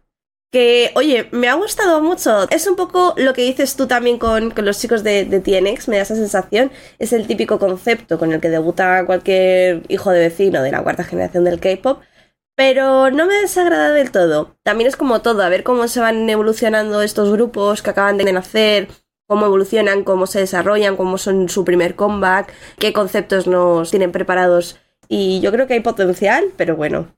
[0.53, 2.49] que, oye, me ha gustado mucho.
[2.51, 5.97] Es un poco lo que dices tú también con, los chicos de, de, TNX, me
[5.97, 6.71] da esa sensación.
[6.99, 11.05] Es el típico concepto con el que debuta cualquier hijo de vecino de la cuarta
[11.05, 12.03] generación del K-pop.
[12.55, 14.57] Pero no me desagrada del todo.
[14.63, 18.31] También es como todo, a ver cómo se van evolucionando estos grupos que acaban de
[18.31, 18.89] nacer,
[19.27, 24.79] cómo evolucionan, cómo se desarrollan, cómo son su primer comeback, qué conceptos nos tienen preparados.
[25.09, 27.17] Y yo creo que hay potencial, pero bueno,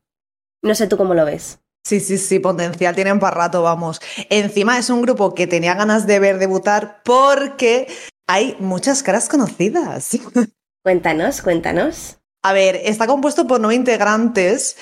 [0.62, 1.63] no sé tú cómo lo ves.
[1.86, 4.00] Sí, sí, sí, potencial tienen para rato, vamos.
[4.30, 7.88] Encima es un grupo que tenía ganas de ver debutar porque
[8.26, 10.16] hay muchas caras conocidas.
[10.82, 12.18] Cuéntanos, cuéntanos.
[12.42, 14.76] A ver, está compuesto por nueve integrantes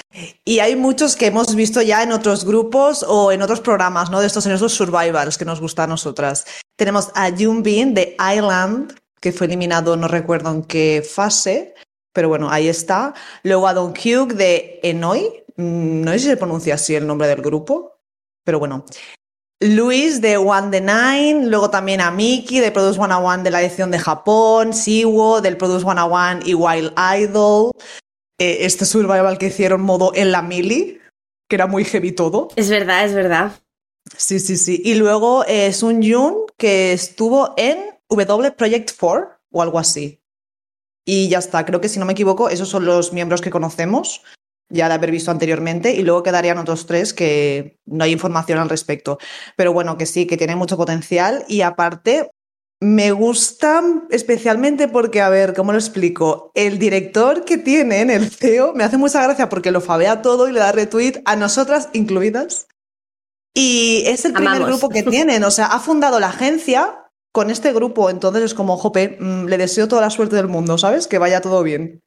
[0.45, 4.21] y hay muchos que hemos visto ya en otros grupos o en otros programas, ¿no?
[4.21, 6.45] De estos en estos survivals que nos gusta a nosotras.
[6.77, 11.75] Tenemos a Bin de Island, que fue eliminado, no recuerdo en qué fase,
[12.13, 13.15] pero bueno, ahí está.
[13.45, 17.43] Luego a Don Hugh de Enoi, no sé si se pronuncia así el nombre del
[17.43, 18.01] grupo,
[18.45, 18.85] pero bueno.
[19.61, 23.93] Luis de One the Nine, luego también a Miki de Produce One de la edición
[23.93, 27.71] de Japón, Siwo del Produce One y Wild Idol.
[28.41, 30.99] Eh, este survival que hicieron modo en la mili,
[31.49, 32.49] que era muy heavy todo.
[32.57, 33.53] Es verdad, es verdad.
[34.17, 34.83] Sí, sí, sí.
[34.85, 40.21] Y luego es eh, un Jun que estuvo en W Project 4 o algo así.
[41.05, 44.23] Y ya está, creo que si no me equivoco, esos son los miembros que conocemos
[44.73, 48.69] ya de haber visto anteriormente, y luego quedarían otros tres que no hay información al
[48.69, 49.19] respecto.
[49.57, 52.31] Pero bueno, que sí, que tiene mucho potencial y aparte
[52.81, 56.51] me gustan especialmente porque, a ver, ¿cómo lo explico?
[56.55, 60.53] El director que tienen, el CEO, me hace mucha gracia porque lo fabea todo y
[60.53, 62.67] le da retweet a nosotras incluidas.
[63.55, 67.73] Y es el primer grupo que tienen, o sea, ha fundado la agencia con este
[67.73, 71.07] grupo, entonces es como, jope, mm, le deseo toda la suerte del mundo, ¿sabes?
[71.07, 72.03] Que vaya todo bien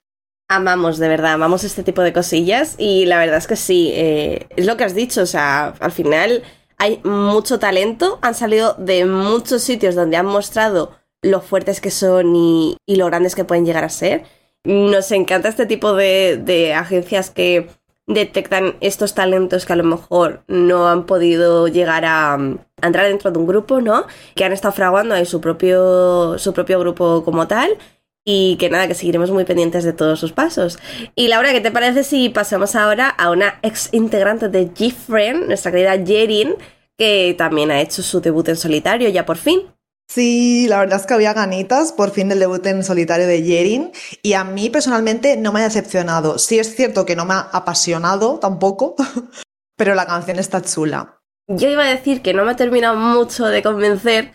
[0.47, 4.47] amamos, de verdad, amamos este tipo de cosillas y la verdad es que sí, eh,
[4.55, 6.43] es lo que has dicho, o sea, al final
[6.77, 12.35] hay mucho talento, han salido de muchos sitios donde han mostrado lo fuertes que son
[12.35, 14.23] y, lo grandes que pueden llegar a ser.
[14.63, 17.69] Nos encanta este tipo de, agencias que
[18.07, 22.37] detectan estos talentos que a lo mejor no han podido llegar a,
[22.81, 24.05] entrar dentro de un grupo, ¿no?
[24.35, 27.77] Que han estado fraguando ahí su propio, su propio grupo como tal
[28.25, 30.79] y que nada, que seguiremos muy pendientes de todos sus pasos.
[31.15, 35.71] Y Laura, ¿qué te parece si pasamos ahora a una ex integrante de G-Friend, nuestra
[35.71, 36.55] querida Jerin,
[36.97, 39.61] que también ha hecho su debut en solitario ya por fin?
[40.07, 43.91] Sí, la verdad es que había ganitas por fin del debut en solitario de Jerin
[44.21, 46.37] y a mí personalmente no me ha decepcionado.
[46.37, 48.95] Sí es cierto que no me ha apasionado tampoco,
[49.77, 51.21] pero la canción está chula.
[51.47, 54.31] Yo iba a decir que no me ha terminado mucho de convencer,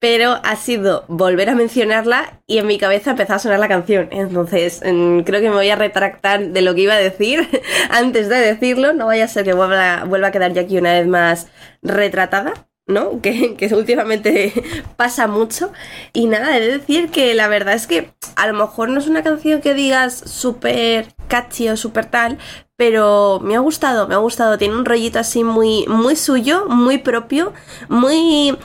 [0.00, 4.08] pero ha sido volver a mencionarla y en mi cabeza empezó a sonar la canción.
[4.10, 7.46] Entonces, mm, creo que me voy a retractar de lo que iba a decir
[7.90, 8.94] antes de decirlo.
[8.94, 11.48] No vaya a ser que vuelva, vuelva a quedar yo aquí una vez más
[11.82, 12.54] retratada.
[12.86, 13.20] ¿no?
[13.22, 14.52] Que, últimamente
[14.96, 15.70] pasa mucho.
[16.12, 19.06] Y nada, he de decir que la verdad es que a lo mejor no es
[19.06, 22.38] una canción que digas súper catchy o súper tal,
[22.76, 24.58] pero me ha gustado, me ha gustado.
[24.58, 27.52] Tiene un rollito así muy, muy suyo, muy propio,
[27.88, 28.56] muy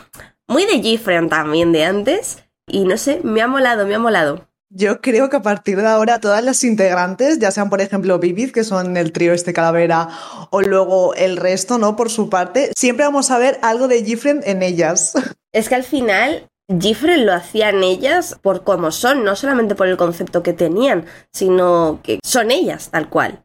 [0.47, 2.43] muy de Gifren también de antes.
[2.67, 4.47] Y no sé, me ha molado, me ha molado.
[4.69, 8.51] Yo creo que a partir de ahora todas las integrantes, ya sean por ejemplo Vivid,
[8.51, 10.09] que son el trío este calavera,
[10.49, 11.95] o luego el resto, ¿no?
[11.95, 15.13] Por su parte, siempre vamos a ver algo de Gifren en ellas.
[15.53, 19.95] Es que al final Gifren lo hacían ellas por cómo son, no solamente por el
[19.95, 23.44] concepto que tenían, sino que son ellas tal cual.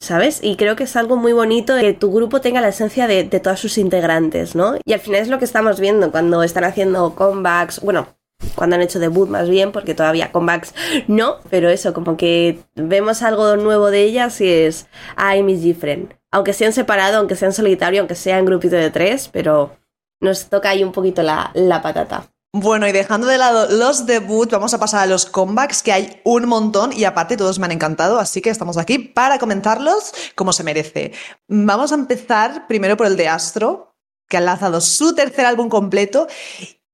[0.00, 0.40] ¿Sabes?
[0.42, 3.40] Y creo que es algo muy bonito que tu grupo tenga la esencia de, de
[3.40, 4.74] todos sus integrantes, ¿no?
[4.84, 8.08] Y al final es lo que estamos viendo cuando están haciendo comebacks, bueno,
[8.54, 10.74] cuando han hecho debut más bien, porque todavía comebacks
[11.08, 14.86] no, pero eso, como que vemos algo nuevo de ellas y es
[15.16, 16.14] I Miss Different.
[16.30, 19.76] Aunque sean separado, aunque sean solitario, aunque sea en grupito de tres, pero
[20.20, 22.33] nos toca ahí un poquito la patata.
[22.56, 26.20] Bueno, y dejando de lado los debuts, vamos a pasar a los comebacks, que hay
[26.22, 30.52] un montón y aparte todos me han encantado, así que estamos aquí para comentarlos como
[30.52, 31.10] se merece.
[31.48, 33.96] Vamos a empezar primero por el de Astro,
[34.28, 36.28] que ha lanzado su tercer álbum completo.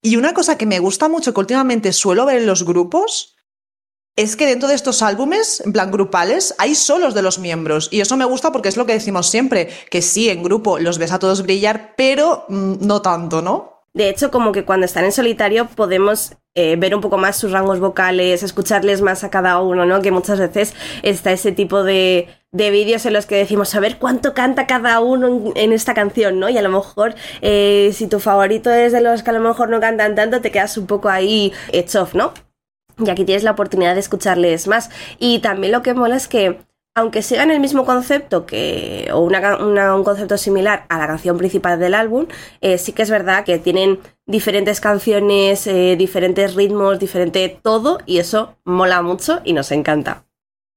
[0.01, 3.37] Y una cosa que me gusta mucho que últimamente suelo ver en los grupos
[4.17, 7.91] es que dentro de estos álbumes, en plan grupales, hay solos de los miembros.
[7.91, 10.97] Y eso me gusta porque es lo que decimos siempre, que sí, en grupo los
[10.97, 13.80] ves a todos brillar, pero mm, no tanto, ¿no?
[13.93, 17.51] De hecho, como que cuando están en solitario podemos eh, ver un poco más sus
[17.51, 20.01] rangos vocales, escucharles más a cada uno, ¿no?
[20.01, 23.99] Que muchas veces está ese tipo de, de vídeos en los que decimos, a ver
[23.99, 26.49] cuánto canta cada uno en, esta canción, ¿no?
[26.49, 29.69] Y a lo mejor, eh, si tu favorito es de los que a lo mejor
[29.71, 32.33] no cantan tanto, te quedas un poco ahí hecho off, ¿no?
[32.99, 34.91] Y aquí tienes la oportunidad de escucharles más.
[35.19, 36.61] Y también lo que mola es que
[36.95, 38.47] aunque sigan el mismo concepto
[39.13, 42.27] o un concepto similar a la canción principal del álbum,
[42.61, 48.19] eh, sí que es verdad que tienen diferentes canciones, eh, diferentes ritmos, diferente todo, y
[48.19, 50.25] eso mola mucho y nos encanta.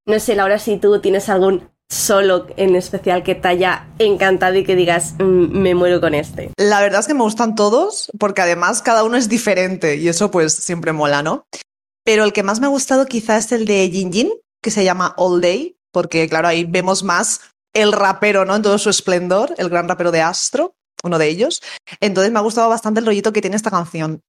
[0.06, 4.64] No sé, Laura, si tú tienes algún solo en especial que te haya encantado y
[4.64, 6.52] que digas, mm, me muero con este.
[6.58, 10.32] La verdad es que me gustan todos, porque además cada uno es diferente, y eso
[10.32, 11.46] pues siempre mola, ¿no?
[12.04, 14.84] Pero el que más me ha gustado quizás es el de Jin Jin, que se
[14.84, 17.40] llama All Day, porque claro, ahí vemos más
[17.74, 18.56] el rapero, ¿no?
[18.56, 21.62] En todo su esplendor, el gran rapero de Astro, uno de ellos.
[22.02, 24.22] Entonces me ha gustado bastante el rollito que tiene esta canción.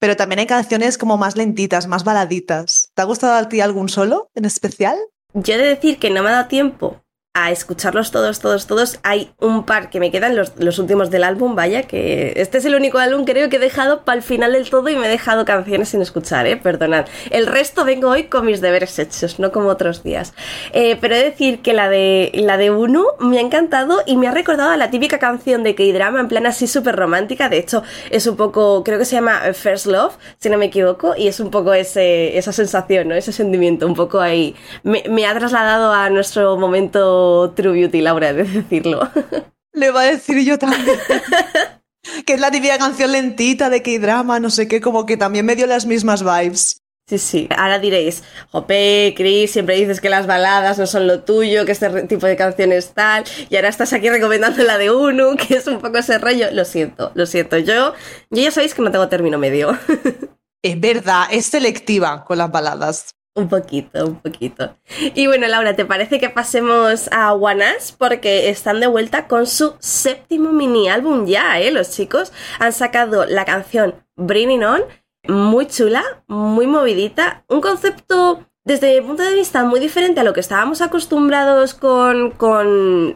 [0.00, 2.90] Pero también hay canciones como más lentitas, más baladitas.
[2.94, 4.96] ¿Te ha gustado a ti algún solo en especial?
[5.34, 7.02] Yo he de decir que no me ha dado tiempo
[7.38, 8.98] a escucharlos todos, todos, todos.
[9.04, 12.74] Hay un par que me quedan, los, últimos del álbum, vaya, que este es el
[12.74, 15.44] único álbum creo que he dejado para el final del todo y me he dejado
[15.44, 16.56] canciones sin escuchar, ¿eh?
[16.56, 17.06] Perdonad.
[17.30, 20.34] El resto vengo hoy con mis deberes hechos, no como otros días.
[20.72, 24.16] Eh, pero he de decir que la de, la de Uno me ha encantado y
[24.16, 27.48] me ha recordado a la típica canción de K-Drama, en plan así súper romántica.
[27.48, 31.14] De hecho, es un poco, creo que se llama First Love, si no me equivoco,
[31.16, 33.14] y es un poco ese, esa sensación, ¿no?
[33.14, 34.56] Ese sentimiento, un poco ahí.
[34.82, 39.08] Me ha trasladado a nuestro momento True Beauty, Laura, de decirlo.
[39.72, 40.84] Le va a decir yo también.
[42.26, 45.56] que es la típica canción lentita de K-drama, no sé qué, como que también me
[45.56, 46.82] dio las mismas vibes.
[47.08, 47.48] Sí, sí.
[47.56, 51.88] Ahora diréis, Jope, Chris, siempre dices que las baladas no son lo tuyo, que este
[52.02, 55.80] tipo de canciones tal, y ahora estás aquí recomendando la de Unu, que es un
[55.80, 56.50] poco ese rollo.
[56.52, 57.56] Lo siento, lo siento.
[57.56, 57.94] Yo,
[58.30, 59.78] yo ya sabéis que no tengo término medio.
[60.60, 63.14] Es verdad, es selectiva con las baladas.
[63.38, 64.76] Un poquito, un poquito.
[65.14, 67.94] Y bueno, Laura, ¿te parece que pasemos a Wanas?
[67.96, 71.70] Porque están de vuelta con su séptimo mini álbum ya, ¿eh?
[71.70, 74.82] Los chicos han sacado la canción Bringing On,
[75.28, 80.34] muy chula, muy movidita, un concepto desde mi punto de vista muy diferente a lo
[80.34, 82.34] que estábamos acostumbrados con,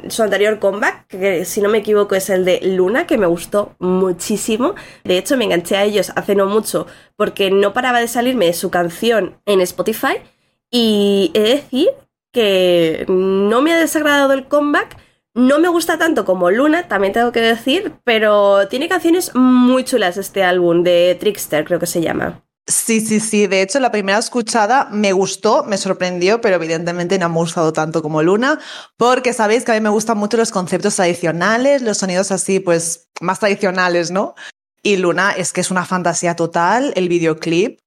[0.08, 3.76] su anterior comeback, que si no me equivoco es el de Luna, que me gustó
[3.78, 4.74] muchísimo.
[5.04, 6.86] De hecho, me enganché a ellos hace no mucho
[7.16, 10.22] porque no paraba de salirme su canción en Spotify.
[10.70, 11.88] Y he de decir
[12.32, 14.96] que no me ha desagradado el comeback.
[15.34, 20.16] No me gusta tanto como Luna, también tengo que decir, pero tiene canciones muy chulas
[20.16, 22.42] este álbum de Trickster, creo que se llama.
[22.66, 23.48] Sí, sí, sí.
[23.48, 27.72] De hecho, la primera escuchada me gustó, me sorprendió, pero evidentemente no me ha gustado
[27.72, 28.60] tanto como Luna,
[28.96, 33.08] porque sabéis que a mí me gustan mucho los conceptos tradicionales, los sonidos así, pues,
[33.20, 34.34] más tradicionales, ¿no?
[34.82, 37.80] Y Luna es que es una fantasía total, el videoclip.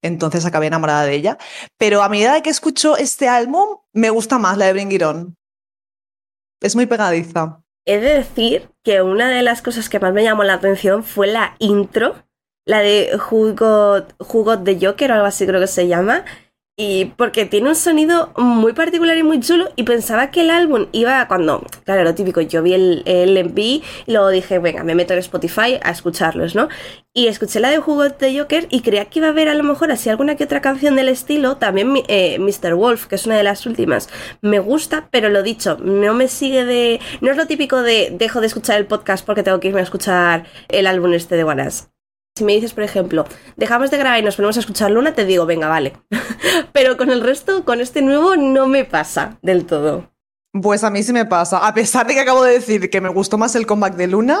[0.00, 1.38] Entonces acabé enamorada de ella.
[1.76, 5.34] Pero a medida que escucho este álbum, me gusta más la de Bring It On.
[6.60, 7.62] Es muy pegadiza.
[7.84, 11.26] He de decir que una de las cosas que más me llamó la atención fue
[11.26, 12.27] la intro
[12.68, 16.24] la de Jugo, Jugo de Joker o algo así creo que se llama.
[16.80, 19.70] Y porque tiene un sonido muy particular y muy chulo.
[19.74, 23.62] Y pensaba que el álbum iba cuando, claro, lo típico, yo vi el, el MP
[23.62, 26.68] y luego dije, venga, me meto en Spotify a escucharlos, ¿no?
[27.14, 29.64] Y escuché la de Jugo de Joker y creía que iba a haber a lo
[29.64, 31.56] mejor así alguna que otra canción del estilo.
[31.56, 32.74] También eh, Mr.
[32.74, 34.08] Wolf, que es una de las últimas.
[34.42, 37.00] Me gusta, pero lo dicho, no me sigue de.
[37.22, 39.84] No es lo típico de dejo de escuchar el podcast porque tengo que irme a
[39.84, 41.90] escuchar el álbum este de Wanas.
[42.38, 43.24] Si me dices, por ejemplo,
[43.56, 45.94] dejamos de grabar y nos ponemos a escuchar Luna, te digo, venga, vale.
[46.72, 50.12] Pero con el resto, con este nuevo, no me pasa del todo.
[50.62, 51.66] Pues a mí sí me pasa.
[51.66, 54.38] A pesar de que acabo de decir que me gustó más el comeback de Luna,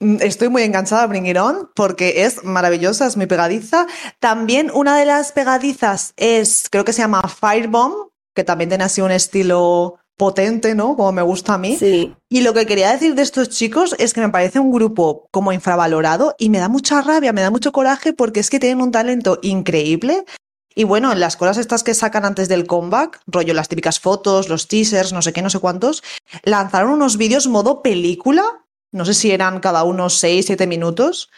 [0.00, 3.86] mm, estoy muy enganchada a Bring It On porque es maravillosa, es muy pegadiza.
[4.18, 9.02] También una de las pegadizas es, creo que se llama Firebomb, que también tiene así
[9.02, 10.96] un estilo potente, ¿no?
[10.96, 11.78] Como me gusta a mí.
[11.78, 12.14] Sí.
[12.28, 15.50] Y lo que quería decir de estos chicos es que me parece un grupo como
[15.50, 18.92] infravalorado y me da mucha rabia, me da mucho coraje porque es que tienen un
[18.92, 20.26] talento increíble.
[20.74, 24.50] Y bueno, en las cosas estas que sacan antes del comeback, rollo las típicas fotos,
[24.50, 26.02] los teasers, no sé qué, no sé cuántos,
[26.44, 28.44] lanzaron unos vídeos modo película,
[28.92, 31.30] no sé si eran cada uno 6, 7 minutos,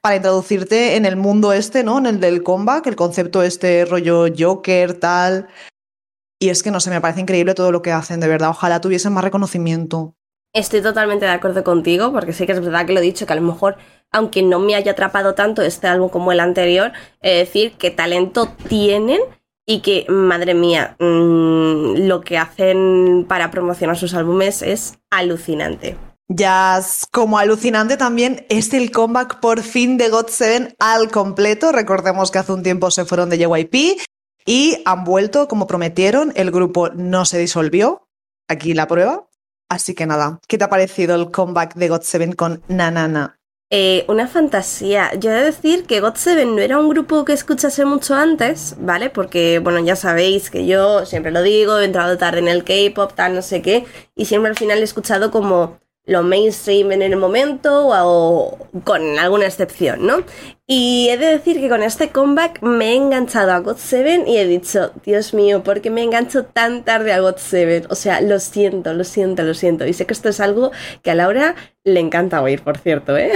[0.00, 1.98] para introducirte en el mundo este, ¿no?
[1.98, 5.48] En el del comeback, el concepto este rollo Joker, tal.
[6.40, 8.50] Y es que no sé, me parece increíble todo lo que hacen, de verdad.
[8.50, 10.14] Ojalá tuviesen más reconocimiento.
[10.54, 13.32] Estoy totalmente de acuerdo contigo, porque sí que es verdad que lo he dicho, que
[13.32, 13.76] a lo mejor,
[14.12, 18.48] aunque no me haya atrapado tanto este álbum como el anterior, es decir que talento
[18.68, 19.20] tienen
[19.66, 25.96] y que, madre mía, mmm, lo que hacen para promocionar sus álbumes es alucinante.
[26.30, 26.80] Ya,
[27.10, 31.72] como alucinante también es el comeback por fin de God7 al completo.
[31.72, 33.98] Recordemos que hace un tiempo se fueron de JYP
[34.48, 36.32] y han vuelto como prometieron.
[36.34, 38.08] El grupo no se disolvió.
[38.48, 39.28] Aquí la prueba.
[39.68, 43.38] Así que nada, ¿qué te ha parecido el comeback de God7 con Nanana?
[43.70, 45.12] Eh, una fantasía.
[45.16, 49.10] Yo he de decir que God7 no era un grupo que escuchase mucho antes, ¿vale?
[49.10, 53.12] Porque, bueno, ya sabéis que yo siempre lo digo, he entrado tarde en el K-pop,
[53.14, 53.84] tal, no sé qué,
[54.16, 55.78] y siempre al final he escuchado como
[56.08, 60.24] lo mainstream en el momento o, con alguna excepción, ¿no?
[60.66, 64.46] Y he de decir que con este comeback me he enganchado a God7 y he
[64.46, 67.86] dicho, Dios mío, ¿por qué me engancho tan tarde a God7?
[67.90, 69.86] O sea, lo siento, lo siento, lo siento.
[69.86, 71.54] Y sé que esto es algo que a Laura
[71.84, 73.30] le encanta oír, por cierto, ¿eh?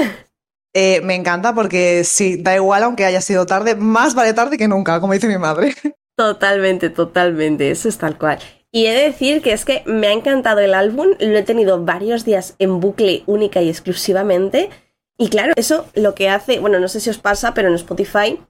[0.75, 4.69] Eh, me encanta porque sí, da igual aunque haya sido tarde, más vale tarde que
[4.69, 5.75] nunca, como dice mi madre.
[6.17, 8.39] Totalmente, totalmente, eso es tal cual.
[8.75, 11.85] Y he de decir que es que me ha encantado el álbum, lo he tenido
[11.85, 14.71] varios días en bucle única y exclusivamente.
[15.19, 18.41] Y claro, eso lo que hace, bueno, no sé si os pasa, pero en Spotify,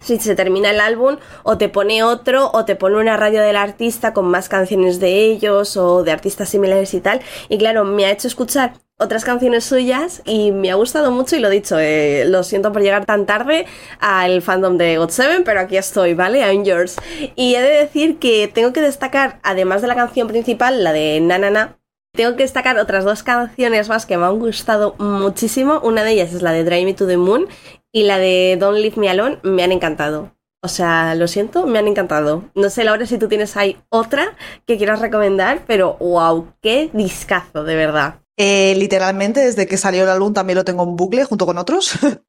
[0.00, 3.56] si se termina el álbum, o te pone otro, o te pone una radio del
[3.56, 7.20] artista con más canciones de ellos, o de artistas similares y tal.
[7.50, 11.40] Y claro, me ha hecho escuchar otras canciones suyas y me ha gustado mucho y
[11.40, 13.66] lo dicho, eh, lo siento por llegar tan tarde
[13.98, 16.40] al fandom de God7, pero aquí estoy, ¿vale?
[16.40, 16.96] I'm yours.
[17.34, 21.18] Y he de decir que tengo que destacar, además de la canción principal, la de
[21.20, 21.78] Nanana,
[22.12, 25.80] tengo que destacar otras dos canciones más que me han gustado muchísimo.
[25.82, 27.46] Una de ellas es la de Drive Me to the Moon
[27.92, 30.32] y la de Don't Leave Me Alone me han encantado.
[30.62, 32.44] O sea, lo siento, me han encantado.
[32.54, 34.36] No sé, Laura, si tú tienes ahí otra
[34.66, 38.20] que quieras recomendar, pero wow, qué discazo, de verdad.
[38.42, 41.90] Eh, literalmente, desde que salió el álbum también lo tengo en bucle junto con otros.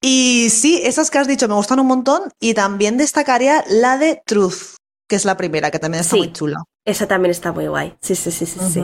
[0.00, 2.22] y sí, esas que has dicho me gustan un montón.
[2.40, 4.76] Y también destacaría la de Truth,
[5.08, 6.18] que es la primera, que también está Sí.
[6.22, 6.62] muy chula.
[6.86, 7.94] Esa también está muy guay.
[8.00, 8.82] Sí, sí, sí, sí, sí.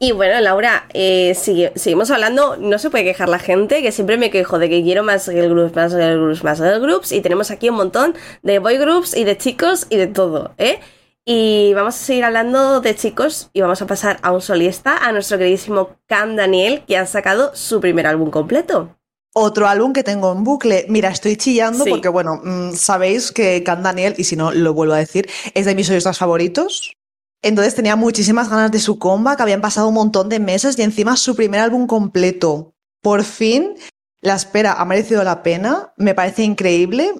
[0.00, 4.16] Y bueno, Laura, eh, sigue- seguimos hablando, no se puede quejar la gente, que siempre
[4.16, 7.20] me quejo de que quiero más girl groups, más girl groups, más girl groups, y
[7.20, 10.80] tenemos aquí un montón de boy groups y de chicos y de todo, ¿eh?
[11.24, 15.12] Y vamos a seguir hablando de chicos y vamos a pasar a un solista, a
[15.12, 18.96] nuestro queridísimo Cam Daniel, que han sacado su primer álbum completo.
[19.34, 20.84] Otro álbum que tengo en bucle.
[20.88, 21.90] Mira, estoy chillando Sí.
[21.90, 25.64] porque, bueno, mm, sabéis que Can Daniel, y si no, lo vuelvo a decir, es
[25.64, 26.92] de mis solistas favoritos.
[27.40, 31.16] Entonces tenía muchísimas ganas de su comeback, habían pasado un montón de meses y encima
[31.16, 32.74] su primer álbum completo.
[33.00, 33.74] Por fin,
[34.20, 37.12] la espera ha merecido la pena, me parece increíble.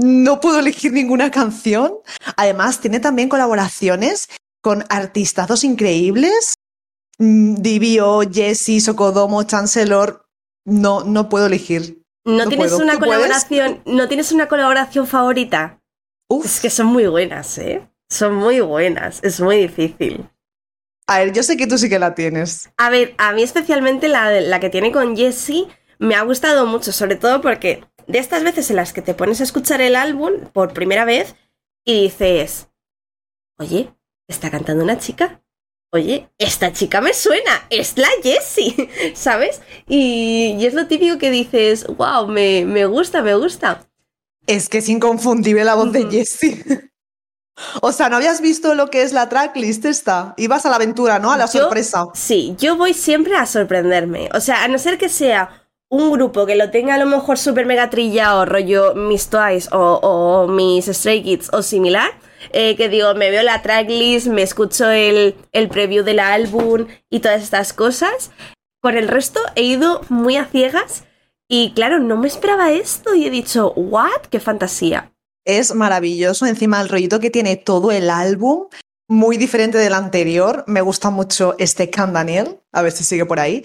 [0.00, 1.92] No puedo elegir ninguna canción.
[2.36, 4.28] Además, tiene también colaboraciones
[4.62, 6.54] con artistazos increíbles.
[7.18, 10.24] Mm, Divio, Jessie, Sokodomo, Chancellor.
[10.64, 12.00] No, no puedo elegir.
[12.24, 12.84] ¿No, No tienes puedo.
[12.84, 13.82] una colaboración?
[13.86, 15.80] ¿No tienes una colaboración favorita?
[16.28, 16.44] Uf.
[16.46, 17.90] Es que son muy buenas, ¿eh?
[18.08, 20.30] Son muy buenas, es muy difícil.
[21.08, 22.70] A ver, yo sé que tú sí que la tienes.
[22.76, 25.66] A ver, a mí especialmente la, la que tiene con Jessie
[25.98, 29.40] me ha gustado mucho, sobre todo porque de estas veces en las que te pones
[29.40, 31.36] a escuchar el álbum por primera vez
[31.84, 32.68] y dices,
[33.58, 33.94] oye,
[34.28, 35.42] ¿está cantando una chica?
[35.90, 39.60] Oye, esta chica me suena, es la Jessie, ¿sabes?
[39.86, 43.86] Y, y es lo típico que dices, wow, me, me gusta, me gusta.
[44.46, 46.06] Es que es inconfundible la voz de.
[46.10, 46.62] Jessie.
[47.82, 50.34] o sea, ¿no habías visto lo que es la tracklist esta?
[50.36, 51.32] Ibas a la aventura, ¿no?
[51.32, 52.06] A la Yo- sorpresa.
[52.14, 54.28] Sí, yo voy siempre a sorprenderme.
[54.34, 55.57] O sea, a no ser que sea
[55.90, 59.98] un grupo que lo tenga a lo mejor súper mega trillado, rollo Miss Twice o,
[60.02, 62.10] o Miss Stray Kids o similar,
[62.52, 67.20] eh, que digo, me veo la tracklist, me escucho el, el preview del álbum y
[67.20, 68.30] todas estas cosas.
[68.80, 71.04] Con el resto he ido muy a ciegas
[71.48, 74.26] y claro, no me esperaba esto y he dicho, ¿what?
[74.30, 75.12] ¡Qué fantasía!
[75.44, 76.44] Es maravilloso.
[76.44, 78.66] Encima, el rollito que tiene todo el álbum,
[79.08, 80.64] muy diferente del anterior.
[80.66, 82.60] Me gusta mucho este Can Daniel.
[82.72, 83.64] A ver si sigue por ahí.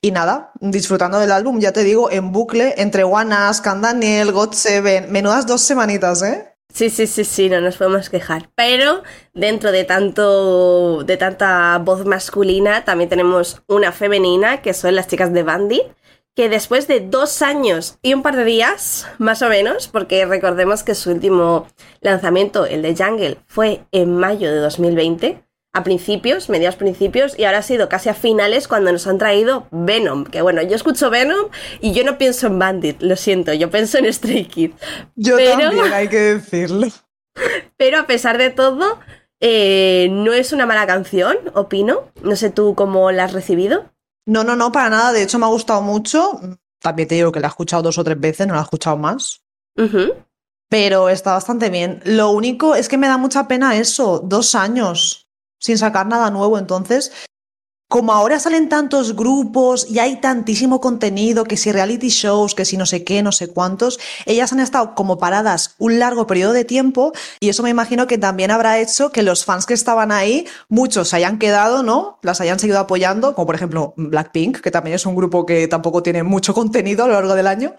[0.00, 4.52] Y nada, disfrutando del álbum, ya te digo, en bucle, entre Us, Can Daniel, God
[4.52, 5.10] Seven.
[5.10, 6.52] Menudas dos semanitas, ¿eh?
[6.72, 8.48] Sí, sí, sí, sí, no nos podemos quejar.
[8.54, 9.02] Pero
[9.34, 15.32] dentro de tanto de tanta voz masculina, también tenemos una femenina, que son las chicas
[15.32, 15.82] de Bandit,
[16.34, 20.82] que después de dos años y un par de días, más o menos, porque recordemos
[20.82, 21.66] que su último
[22.00, 25.42] lanzamiento, el de Jungle, fue en mayo de 2020,
[25.74, 29.68] a principios, mediados principios, y ahora ha sido casi a finales cuando nos han traído
[29.70, 30.24] Venom.
[30.24, 31.48] Que bueno, yo escucho Venom
[31.80, 34.74] y yo no pienso en Bandit, lo siento, yo pienso en Stray Kids.
[35.16, 36.88] Yo también, hay que decirlo.
[37.76, 38.98] Pero a pesar de todo,
[39.40, 42.10] eh, no es una mala canción, opino.
[42.22, 43.91] No sé tú cómo la has recibido.
[44.26, 45.12] No, no, no, para nada.
[45.12, 46.40] De hecho, me ha gustado mucho.
[46.80, 48.96] También te digo que la he escuchado dos o tres veces, no la he escuchado
[48.96, 49.42] más.
[50.68, 52.00] Pero está bastante bien.
[52.04, 56.58] Lo único es que me da mucha pena eso, dos años sin sacar nada nuevo.
[56.58, 57.12] Entonces,
[57.92, 62.78] como ahora salen tantos grupos y hay tantísimo contenido, que si reality shows, que si
[62.78, 66.64] no sé qué, no sé cuántos, ellas han estado como paradas un largo periodo de
[66.64, 70.46] tiempo y eso me imagino que también habrá hecho que los fans que estaban ahí,
[70.70, 72.18] muchos se hayan quedado, ¿no?
[72.22, 76.02] Las hayan seguido apoyando, como por ejemplo Blackpink, que también es un grupo que tampoco
[76.02, 77.74] tiene mucho contenido a lo largo del año,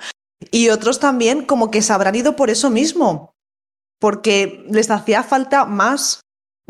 [0.52, 3.34] y otros también como que se habrán ido por eso mismo,
[4.00, 6.20] porque les hacía falta más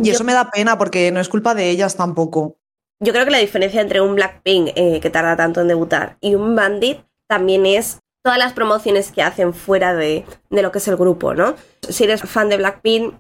[0.01, 2.57] y eso me da pena porque no es culpa de ellas tampoco.
[2.99, 6.35] Yo creo que la diferencia entre un Blackpink eh, que tarda tanto en debutar y
[6.35, 10.95] un Bandit también es todas las promociones que hacen fuera de, lo que es el
[10.95, 11.55] grupo, ¿no?
[11.81, 13.15] Si eres fan de Blackpink,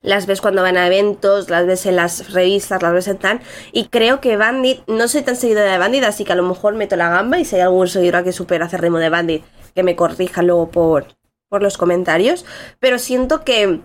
[0.00, 3.40] las ves cuando van a eventos, las ves en las revistas, las ves en tal.
[3.72, 6.74] Y creo que Bandit, no soy tan seguidora de Bandit, así que a lo mejor
[6.74, 9.44] meto la gamba y si hay algún seguidor que supera hacer ritmo de Bandit,
[9.74, 11.06] que me corrija luego por,
[11.48, 12.46] por los comentarios.
[12.78, 13.80] Pero siento que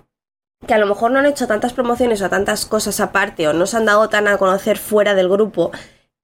[0.68, 3.66] que a lo mejor no han hecho tantas promociones o tantas cosas aparte o no
[3.66, 5.72] se han dado tan a conocer fuera del grupo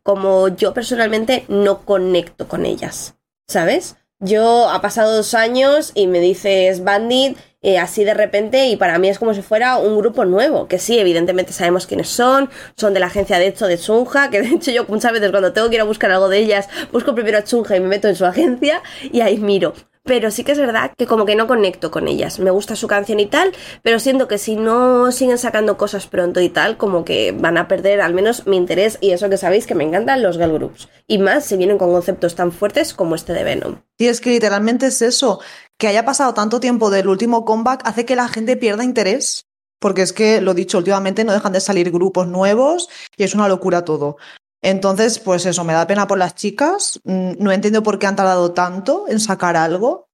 [0.03, 3.15] como yo personalmente no conecto con ellas,
[3.47, 3.95] ¿sabes?
[4.21, 8.97] Yo ha pasado dos años y me dices Bandit eh, así de repente y para
[8.99, 12.93] mí es como si fuera un grupo nuevo, que sí, evidentemente sabemos quiénes son, son
[12.93, 15.69] de la agencia de hecho de Chunja, que de hecho yo muchas veces cuando tengo
[15.69, 18.15] que ir a buscar algo de ellas, busco primero a Chunja y me meto en
[18.15, 18.81] su agencia
[19.11, 19.73] y ahí miro
[20.03, 22.39] pero sí que es verdad que como que no conecto con ellas.
[22.39, 23.51] Me gusta su canción y tal,
[23.83, 27.67] pero siento que si no siguen sacando cosas pronto y tal, como que van a
[27.67, 30.89] perder al menos mi interés y eso que sabéis que me encantan los girl groups.
[31.07, 33.81] Y más si vienen con conceptos tan fuertes como este de Venom.
[33.97, 35.41] Y es que literalmente es eso,
[35.77, 39.45] que haya pasado tanto tiempo del último comeback hace que la gente pierda interés.
[39.81, 43.47] Porque es que, lo dicho, últimamente no dejan de salir grupos nuevos y es una
[43.47, 44.17] locura todo.
[44.61, 46.99] Entonces, pues eso, me da pena por las chicas.
[47.03, 50.07] Mm, no entiendo por qué han tardado tanto en sacar algo.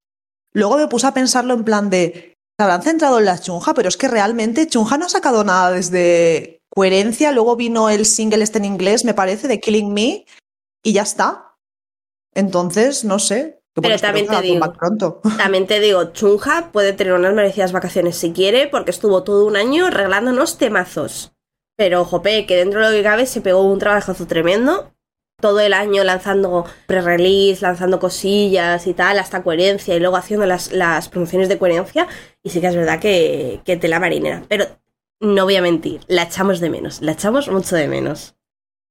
[0.54, 3.89] Luego me puse a pensarlo en plan de, se habrán centrado en la Chunja, pero
[3.89, 7.32] es que realmente Chunja no ha sacado nada desde coherencia.
[7.32, 10.26] Luego vino el single este en inglés, me parece, de Killing Me,
[10.84, 11.56] y ya está.
[12.34, 13.60] Entonces, no sé.
[13.74, 15.22] Pero también te digo, pronto.
[15.38, 19.58] también te digo, Chunja puede tener unas merecidas vacaciones si quiere, porque estuvo todo un
[19.58, 21.35] año regalándonos temazos.
[21.78, 24.92] Pero, jope, que dentro de lo que cabe se pegó un trabajazo tremendo.
[25.42, 30.72] Todo el año lanzando pre-release, lanzando cosillas y tal, hasta coherencia, y luego haciendo las,
[30.72, 32.08] las promociones de coherencia.
[32.42, 34.44] Y sí que es verdad que, que tela marinera.
[34.48, 34.66] Pero
[35.20, 38.36] no voy a mentir, la echamos de menos, la echamos mucho de menos.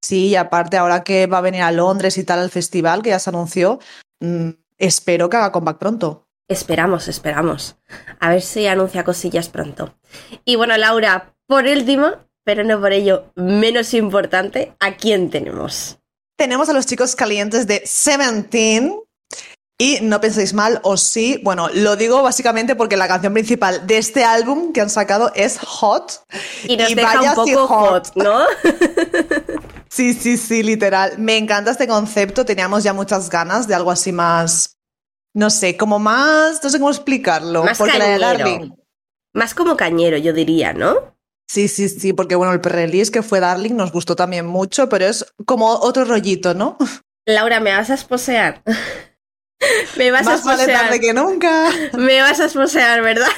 [0.03, 3.11] Sí, y aparte, ahora que va a venir a Londres y tal al festival, que
[3.11, 3.79] ya se anunció,
[4.21, 6.29] mm, espero que haga comeback pronto.
[6.47, 7.77] Esperamos, esperamos.
[8.21, 9.95] A ver si anuncia cosillas pronto.
[10.45, 12.13] Y bueno, Laura, por último,
[12.45, 15.99] pero no por ello menos importante, ¿a quién tenemos?
[16.37, 19.01] Tenemos a los chicos calientes de Seventeen.
[19.77, 23.99] Y no penséis mal, o sí, bueno, lo digo básicamente porque la canción principal de
[23.99, 26.25] este álbum que han sacado es Hot.
[26.69, 28.45] Y nos deja un poco hot, ¿no?
[29.89, 31.19] sí, sí, sí, literal.
[31.19, 34.77] Me encanta este concepto, teníamos ya muchas ganas de algo así más,
[35.35, 37.65] no sé, como más, no sé cómo explicarlo.
[37.65, 38.77] Más porque cañero.
[39.33, 41.14] Más como cañero, yo diría, ¿no?
[41.47, 45.07] Sí, sí, sí, porque bueno, el pre-release que fue Darling nos gustó también mucho, pero
[45.07, 46.77] es como otro rollito, ¿no?
[47.27, 48.63] Laura, ¿me vas a esposear?
[49.97, 50.85] Me vas a esposear.
[50.85, 51.71] Vale que nunca.
[51.97, 53.29] Me vas a esposear, ¿verdad?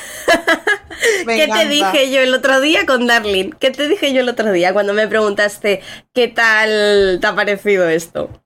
[1.26, 3.50] ¿Qué te dije yo el otro día con Darling?
[3.50, 5.82] ¿Qué te dije yo el otro día cuando me preguntaste
[6.12, 8.42] qué tal te ha parecido esto?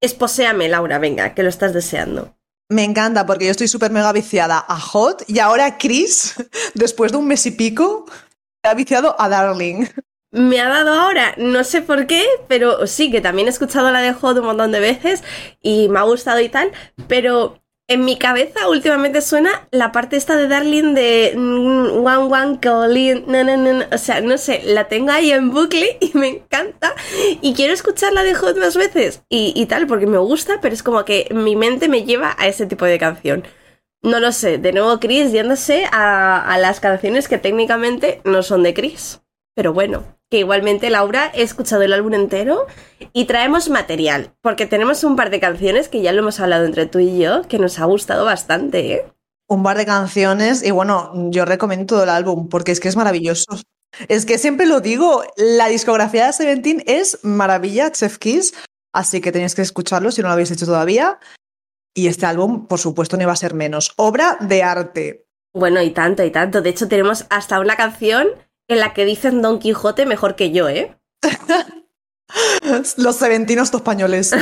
[0.00, 2.36] Esposéame, Laura, venga, que lo estás deseando.
[2.70, 6.34] Me encanta porque yo estoy súper mega viciada a Hot y ahora Chris,
[6.74, 8.04] después de un mes y pico,
[8.62, 9.86] ha viciado a Darling.
[10.30, 14.02] Me ha dado ahora, no sé por qué, pero sí, que también he escuchado la
[14.02, 15.24] de Hot un montón de veces
[15.62, 16.70] y me ha gustado y tal,
[17.06, 22.58] pero en mi cabeza últimamente suena la parte esta de Darling de mm, One One
[22.62, 26.28] Colin, no, no, no, o sea, no sé, la tengo ahí en bucle y me
[26.28, 26.94] encanta
[27.40, 30.74] y quiero escuchar la de Hot más veces y, y tal, porque me gusta, pero
[30.74, 33.44] es como que mi mente me lleva a ese tipo de canción.
[34.02, 38.72] No lo sé, de nuevo Chris yéndose a, las canciones que técnicamente no son de
[38.72, 39.20] Chris.
[39.54, 42.66] Pero bueno, que igualmente Laura he escuchado el álbum entero
[43.12, 46.86] y traemos material, porque tenemos un par de canciones que ya lo hemos hablado entre
[46.86, 49.04] tú y yo, que nos ha gustado bastante, ¿eh?
[49.48, 52.96] Un par de canciones y bueno, yo recomiendo todo el álbum porque es que es
[52.96, 53.58] maravilloso.
[54.06, 58.54] Es que siempre lo digo, la discografía de Seventeen es maravilla, Chef Kiss,
[58.92, 61.18] así que tenéis que escucharlo si no lo habéis hecho todavía.
[61.98, 63.92] Y este álbum, por supuesto, no iba a ser menos.
[63.96, 65.26] Obra de arte.
[65.52, 66.62] Bueno, y tanto, y tanto.
[66.62, 68.28] De hecho, tenemos hasta una canción
[68.68, 70.96] en la que dicen Don Quijote mejor que yo, ¿eh?
[72.98, 74.32] Los seventinos españoles.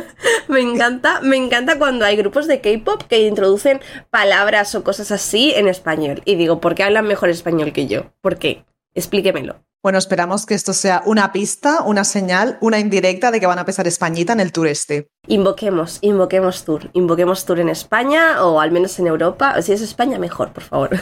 [0.48, 5.54] me encanta, me encanta cuando hay grupos de K-pop que introducen palabras o cosas así
[5.54, 6.20] en español.
[6.26, 8.12] Y digo, ¿por qué hablan mejor español que yo?
[8.20, 8.66] ¿Por qué?
[8.92, 9.65] Explíquemelo.
[9.82, 13.64] Bueno, esperamos que esto sea una pista, una señal, una indirecta de que van a
[13.64, 15.08] pesar Españita en el tour este.
[15.28, 16.90] Invoquemos, invoquemos tour.
[16.92, 19.60] Invoquemos tour en España o al menos en Europa.
[19.62, 20.90] Si es España, mejor, por favor.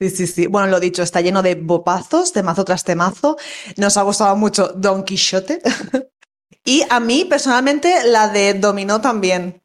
[0.00, 0.46] Sí, sí, sí.
[0.48, 3.36] Bueno, lo dicho, está lleno de bopazos, temazo tras temazo.
[3.76, 5.62] Nos ha gustado mucho Don Quixote.
[6.64, 9.62] y a mí, personalmente, la de Dominó también.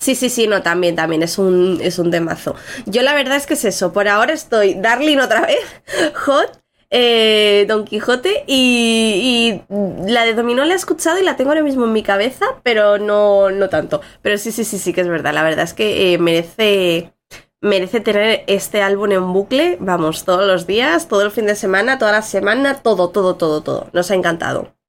[0.00, 2.54] Sí, sí, sí, no, también, también, es un, es un temazo.
[2.86, 5.58] Yo la verdad es que es eso, por ahora estoy Darling otra vez,
[6.24, 9.62] Hot, eh, Don Quijote y,
[10.06, 12.98] la de Dominó la he escuchado y la tengo ahora mismo en mi cabeza, pero
[12.98, 14.00] no, no tanto.
[14.22, 17.12] Pero sí, sí, sí, sí que es verdad, la verdad es que eh, merece
[17.62, 21.98] merece tener este álbum en bucle, vamos, todos los días, todo el fin de semana,
[21.98, 23.88] toda la semana, todo, todo, todo, todo.
[23.92, 24.79] Nos ha encantado.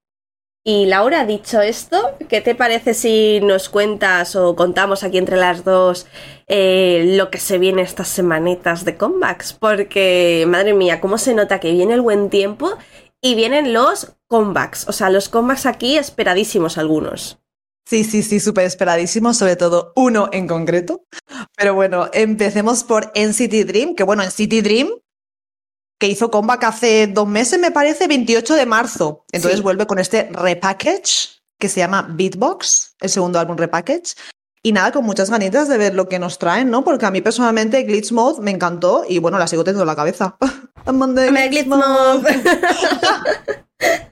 [0.64, 5.64] Y Laura, dicho esto, ¿qué te parece si nos cuentas o contamos aquí entre las
[5.64, 6.06] dos
[6.46, 9.54] eh, lo que se viene estas semanitas de comebacks?
[9.54, 12.78] Porque, madre mía, cómo se nota que viene el buen tiempo
[13.20, 14.88] y vienen los comebacks.
[14.88, 17.40] O sea, los comebacks aquí esperadísimos algunos.
[17.84, 21.02] Sí, sí, sí, súper esperadísimo, sobre todo uno en concreto.
[21.56, 24.90] Pero bueno, empecemos por NCT Dream, que bueno, NCT Dream,
[26.02, 29.24] que hizo comeback hace dos meses, me parece, 28 de marzo.
[29.30, 34.16] Entonces vuelve con este repackage que se llama Beatbox, el segundo álbum repackage.
[34.64, 36.82] Y nada, con muchas ganitas de ver lo que nos traen, ¿no?
[36.82, 39.94] Porque a mí personalmente Glitch Mode me encantó y bueno, la sigo teniendo en la
[39.94, 40.36] cabeza.
[41.48, 42.42] Glitch Mode.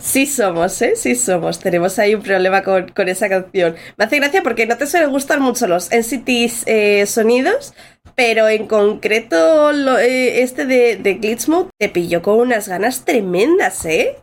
[0.00, 0.94] Sí somos, ¿eh?
[0.96, 1.58] Sí somos.
[1.58, 3.76] Tenemos ahí un problema con, esa canción.
[3.96, 6.28] Me hace gracia porque no te suelen gustar mucho los NCT
[6.66, 7.74] eh, sonidos,
[8.14, 13.84] pero en concreto eh, este de, de Glitch Mode te pilló con unas ganas tremendas,
[13.84, 14.16] ¿eh?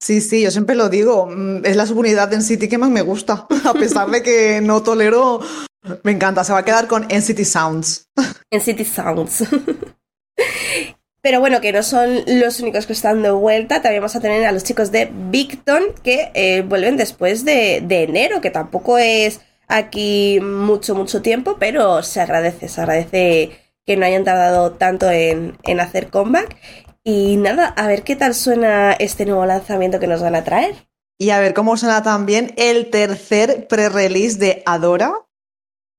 [0.00, 1.26] Sí, sí, yo siempre lo digo.
[1.26, 3.46] Mm, es la subunidad de NCT que más me gusta.
[3.64, 5.40] A pesar de que no tolero,
[6.02, 6.44] me encanta.
[6.44, 8.08] Se va a quedar con NCT Sounds.
[8.50, 9.44] NCT Sounds.
[11.26, 13.82] Pero bueno, que no son los únicos que están de vuelta.
[13.82, 18.40] También vamos a tener a los chicos de Victon que eh, vuelven después de, enero,
[18.40, 23.50] que tampoco es aquí mucho, mucho tiempo, pero se agradece, se agradece
[23.84, 26.58] que no hayan tardado tanto en, en hacer comeback.
[27.02, 30.76] Y nada, a ver qué tal suena este nuevo lanzamiento que nos van a traer.
[31.18, 35.25] Y a ver cómo suena también el tercer pre-release de Adora,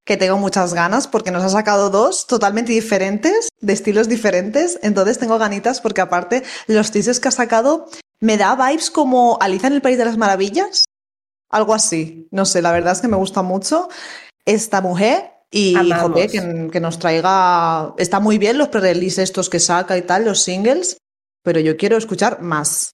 [0.08, 4.80] que tengo muchas ganas porque nos ha sacado dos totalmente diferentes, de estilos diferentes.
[4.82, 7.90] Entonces tengo ganitas porque aparte los teasers que ha sacado
[8.22, 10.86] me da vibes como Alicia en el País de las Maravillas.
[11.50, 12.30] Algo así.
[12.32, 13.90] No sé, la verdad es que me gusta mucho
[14.46, 17.94] esta mujer y joder, que, que, nos traiga...
[17.98, 20.98] Está muy bien los pre-release estos que saca y tal, los singles,
[21.44, 22.92] pero yo quiero escuchar más.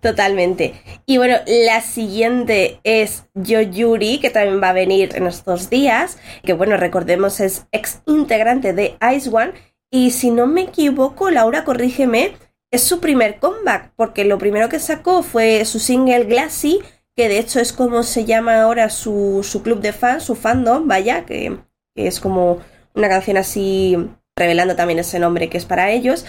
[0.00, 0.74] Totalmente.
[1.06, 6.18] Y bueno, la siguiente es Yo Yuri, que también va a venir en estos días,
[6.42, 9.52] que bueno, recordemos es ex integrante de Ice One.
[9.90, 12.36] Y si no me equivoco, Laura, corrígeme,
[12.70, 16.80] es su primer comeback, porque lo primero que sacó fue su single Glassy,
[17.16, 21.24] que de hecho es como se llama ahora su, club de fans, su fandom, vaya,
[21.24, 21.58] que
[21.94, 22.58] es como
[22.94, 23.96] una canción así
[24.36, 26.24] revelando también ese nombre que es para ellos.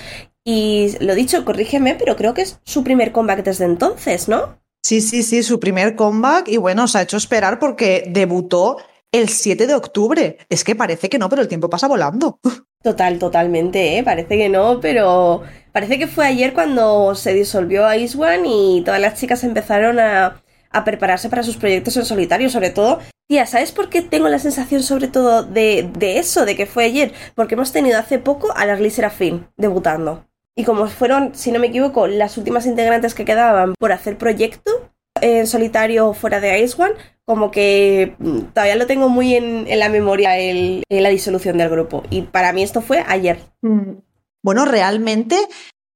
[0.46, 4.60] Y lo dicho, corrígeme, pero creo que es su primer comeback desde entonces, ¿no?
[4.84, 8.78] Sí, sí, sí, su primer comeback y bueno, se ha hecho esperar porque debutó
[9.12, 10.38] el 7 de octubre.
[10.48, 12.40] Es que parece que no, pero el tiempo pasa volando.
[12.84, 14.04] Total, totalmente, ¿eh?
[14.04, 15.42] Parece que no, pero
[15.72, 20.44] parece que fue ayer cuando se disolvió Ice One y todas las chicas empezaron a,
[20.70, 24.38] a prepararse para sus proyectos en solitario, sobre todo Tía, ¿sabes por qué tengo la
[24.38, 27.12] sensación sobre todo de, de, eso, de que fue ayer?
[27.34, 30.28] Porque hemos tenido hace poco a la Serafín debutando.
[30.58, 34.90] Y como fueron, si no me equivoco, las últimas integrantes que quedaban por hacer proyecto
[35.22, 36.94] en solitario fuera de Ice One,
[37.26, 42.04] como que mm, todavía lo tengo muy en, la memoria el, la disolución del grupo.
[42.10, 43.40] Y para mí esto fue ayer.
[43.62, 43.98] Mm.
[44.44, 45.38] Bueno, realmente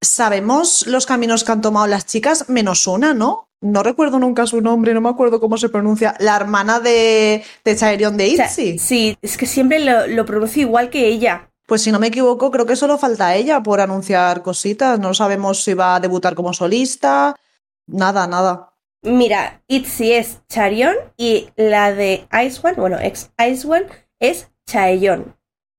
[0.02, 3.50] sabemos los caminos que han tomado las chicas, menos una, ¿no?
[3.62, 6.16] No recuerdo nunca su nombre, no me acuerdo cómo se pronuncia.
[6.20, 8.80] La hermana de, de Chaerion de ITZY.
[8.80, 11.49] sí, es que siempre lo, lo pronuncio igual que ella.
[11.70, 15.00] Pues si no me equivoco, creo que solo falta ella por anunciar cositas.
[15.00, 17.36] No sabemos si va a debutar como solista.
[17.86, 18.74] Nada, nada.
[19.04, 23.86] Mira, Itzy es Charion y la de Ice One, bueno, ex Ice One,
[24.20, 25.36] es Chaeyon.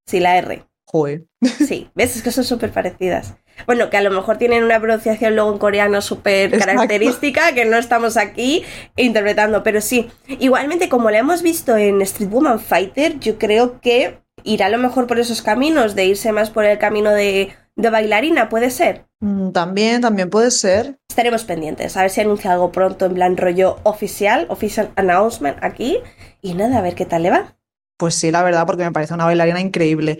[0.06, 0.64] Sí, la R.
[0.86, 1.26] Joder.
[1.66, 3.34] Sí, ves, es que son súper parecidas.
[3.66, 7.76] Bueno, que a lo mejor tienen una pronunciación luego en coreano súper característica que no
[7.76, 8.62] estamos aquí
[8.96, 10.08] interpretando, pero sí.
[10.28, 14.78] Igualmente, como lo hemos visto en Street Woman Fighter, yo creo que irá a lo
[14.78, 19.06] mejor por esos caminos, de irse más por el camino de, de bailarina, ¿puede ser?
[19.20, 20.98] Mm, También, también puede ser.
[21.08, 25.98] Estaremos pendientes, a ver si anuncia algo pronto en plan rollo oficial, official announcement aquí.
[26.42, 27.56] Y nada, a ver qué tal le va.
[27.98, 30.18] Pues sí, la verdad, porque me parece una bailarina increíble.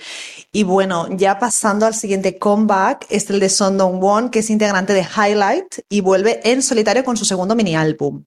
[0.52, 4.50] Y bueno, ya pasando al siguiente comeback, es el de Son Dong Won, que es
[4.50, 8.24] integrante de Highlight y vuelve en solitario con su segundo mini álbum.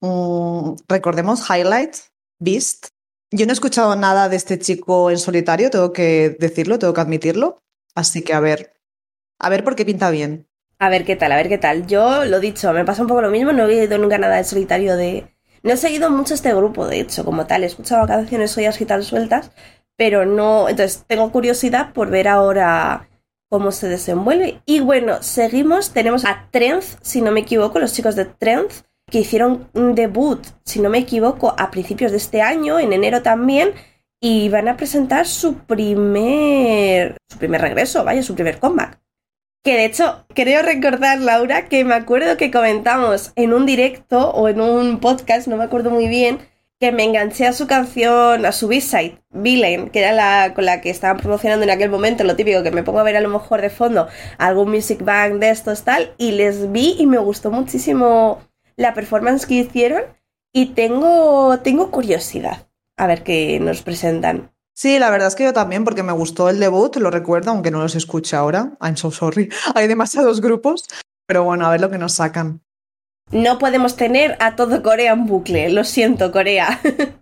[0.00, 1.94] Mm, recordemos Highlight,
[2.40, 2.88] Beast.
[3.30, 7.00] Yo no he escuchado nada de este chico en solitario, tengo que decirlo, tengo que
[7.00, 7.58] admitirlo.
[7.94, 8.74] Así que a ver,
[9.38, 10.48] a ver por qué pinta bien.
[10.78, 11.86] A ver qué tal, a ver qué tal.
[11.86, 14.44] Yo lo dicho, me pasa un poco lo mismo, no he oído nunca nada del
[14.44, 15.34] solitario de.
[15.62, 17.64] No he seguido mucho este grupo, de hecho, como tal.
[17.64, 19.50] He escuchado canciones suyas y tal sueltas,
[19.96, 20.68] pero no.
[20.68, 23.08] Entonces tengo curiosidad por ver ahora
[23.50, 24.62] cómo se desenvuelve.
[24.66, 28.70] Y bueno, seguimos, tenemos a Trend, si no me equivoco, los chicos de Trend,
[29.10, 33.22] que hicieron un debut, si no me equivoco, a principios de este año, en enero
[33.22, 33.72] también,
[34.20, 37.16] y van a presentar su primer.
[37.30, 39.00] su primer regreso, vaya, su primer comeback.
[39.64, 44.48] Que de hecho, creo recordar, Laura, que me acuerdo que comentamos en un directo o
[44.48, 46.38] en un podcast, no me acuerdo muy bien,
[46.80, 50.80] que me enganché a su canción, a su B-side, Villain, que era la con la
[50.80, 53.28] que estaban promocionando en aquel momento, lo típico, que me pongo a ver a lo
[53.28, 54.06] mejor de fondo
[54.38, 58.40] algún music bank de estos tal, y les vi y me gustó muchísimo
[58.78, 60.04] la performance que hicieron
[60.52, 64.50] y tengo, tengo curiosidad a ver qué nos presentan.
[64.72, 67.70] Sí, la verdad es que yo también, porque me gustó el debut, lo recuerdo, aunque
[67.70, 68.76] no los escuche ahora.
[68.80, 69.50] I'm so sorry.
[69.74, 70.86] Hay demasiados grupos.
[71.26, 72.62] Pero bueno, a ver lo que nos sacan.
[73.30, 76.80] No podemos tener a todo Corea en bucle, lo siento, Corea.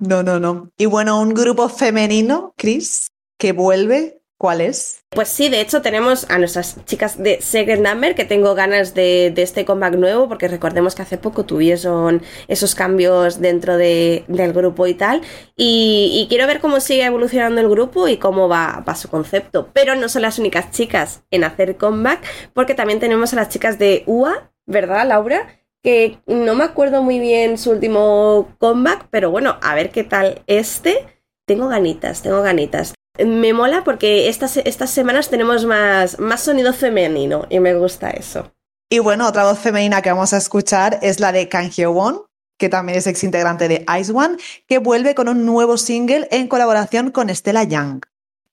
[0.00, 0.70] No, no, no.
[0.78, 4.22] Y bueno, un grupo femenino, Chris, que vuelve.
[4.38, 5.02] ¿Cuál es?
[5.08, 9.32] Pues sí, de hecho tenemos a nuestras chicas de Secret Number que tengo ganas de,
[9.34, 14.86] este comeback nuevo porque recordemos que hace poco tuvieron esos cambios dentro de- del grupo
[14.86, 15.22] y tal
[15.56, 19.70] y, y quiero ver cómo sigue evolucionando el grupo y cómo va, va su concepto.
[19.72, 22.22] Pero no son las únicas chicas en hacer comeback
[22.52, 25.48] porque también tenemos a las chicas de UA, ¿verdad Laura?
[25.82, 30.42] Que no me acuerdo muy bien su último comeback, pero bueno, a ver qué tal
[30.46, 31.06] este.
[31.46, 32.95] Tengo ganitas, tengo ganitas.
[33.24, 38.52] Me mola porque estas, estas semanas tenemos más, más sonido femenino y me gusta eso.
[38.88, 42.22] Y bueno, otra voz femenina que vamos a escuchar es la de Kang Hyo-won,
[42.58, 44.36] que también es ex integrante de Ice One,
[44.68, 48.02] que vuelve con un nuevo single en colaboración con Stella Young.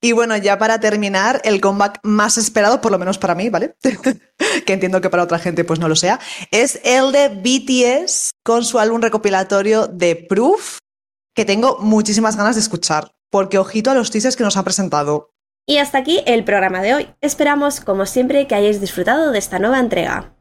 [0.02, 3.78] Y bueno, ya para terminar, el comeback más esperado, por lo menos para mí, ¿vale?
[4.66, 6.20] que entiendo que para otra gente pues no lo sea,
[6.52, 10.80] es el de BTS con su álbum recopilatorio de Proof,
[11.34, 15.32] que tengo muchísimas ganas de escuchar, porque ojito a los teasers que nos han presentado.
[15.66, 17.08] Y hasta aquí el programa de hoy.
[17.20, 20.36] Esperamos, como siempre, que hayáis disfrutado de esta nueva entrega.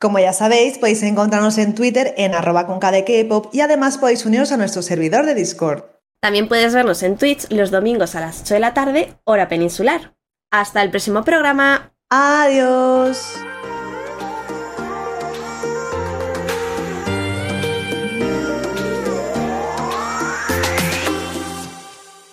[0.00, 4.50] Como ya sabéis, podéis encontrarnos en Twitter en arroba con K-pop y además podéis uniros
[4.50, 5.84] a nuestro servidor de Discord.
[6.22, 10.16] También puedes vernos en Twitch los domingos a las 8 de la tarde, hora peninsular.
[10.50, 11.92] Hasta el próximo programa.
[12.08, 13.34] Adiós.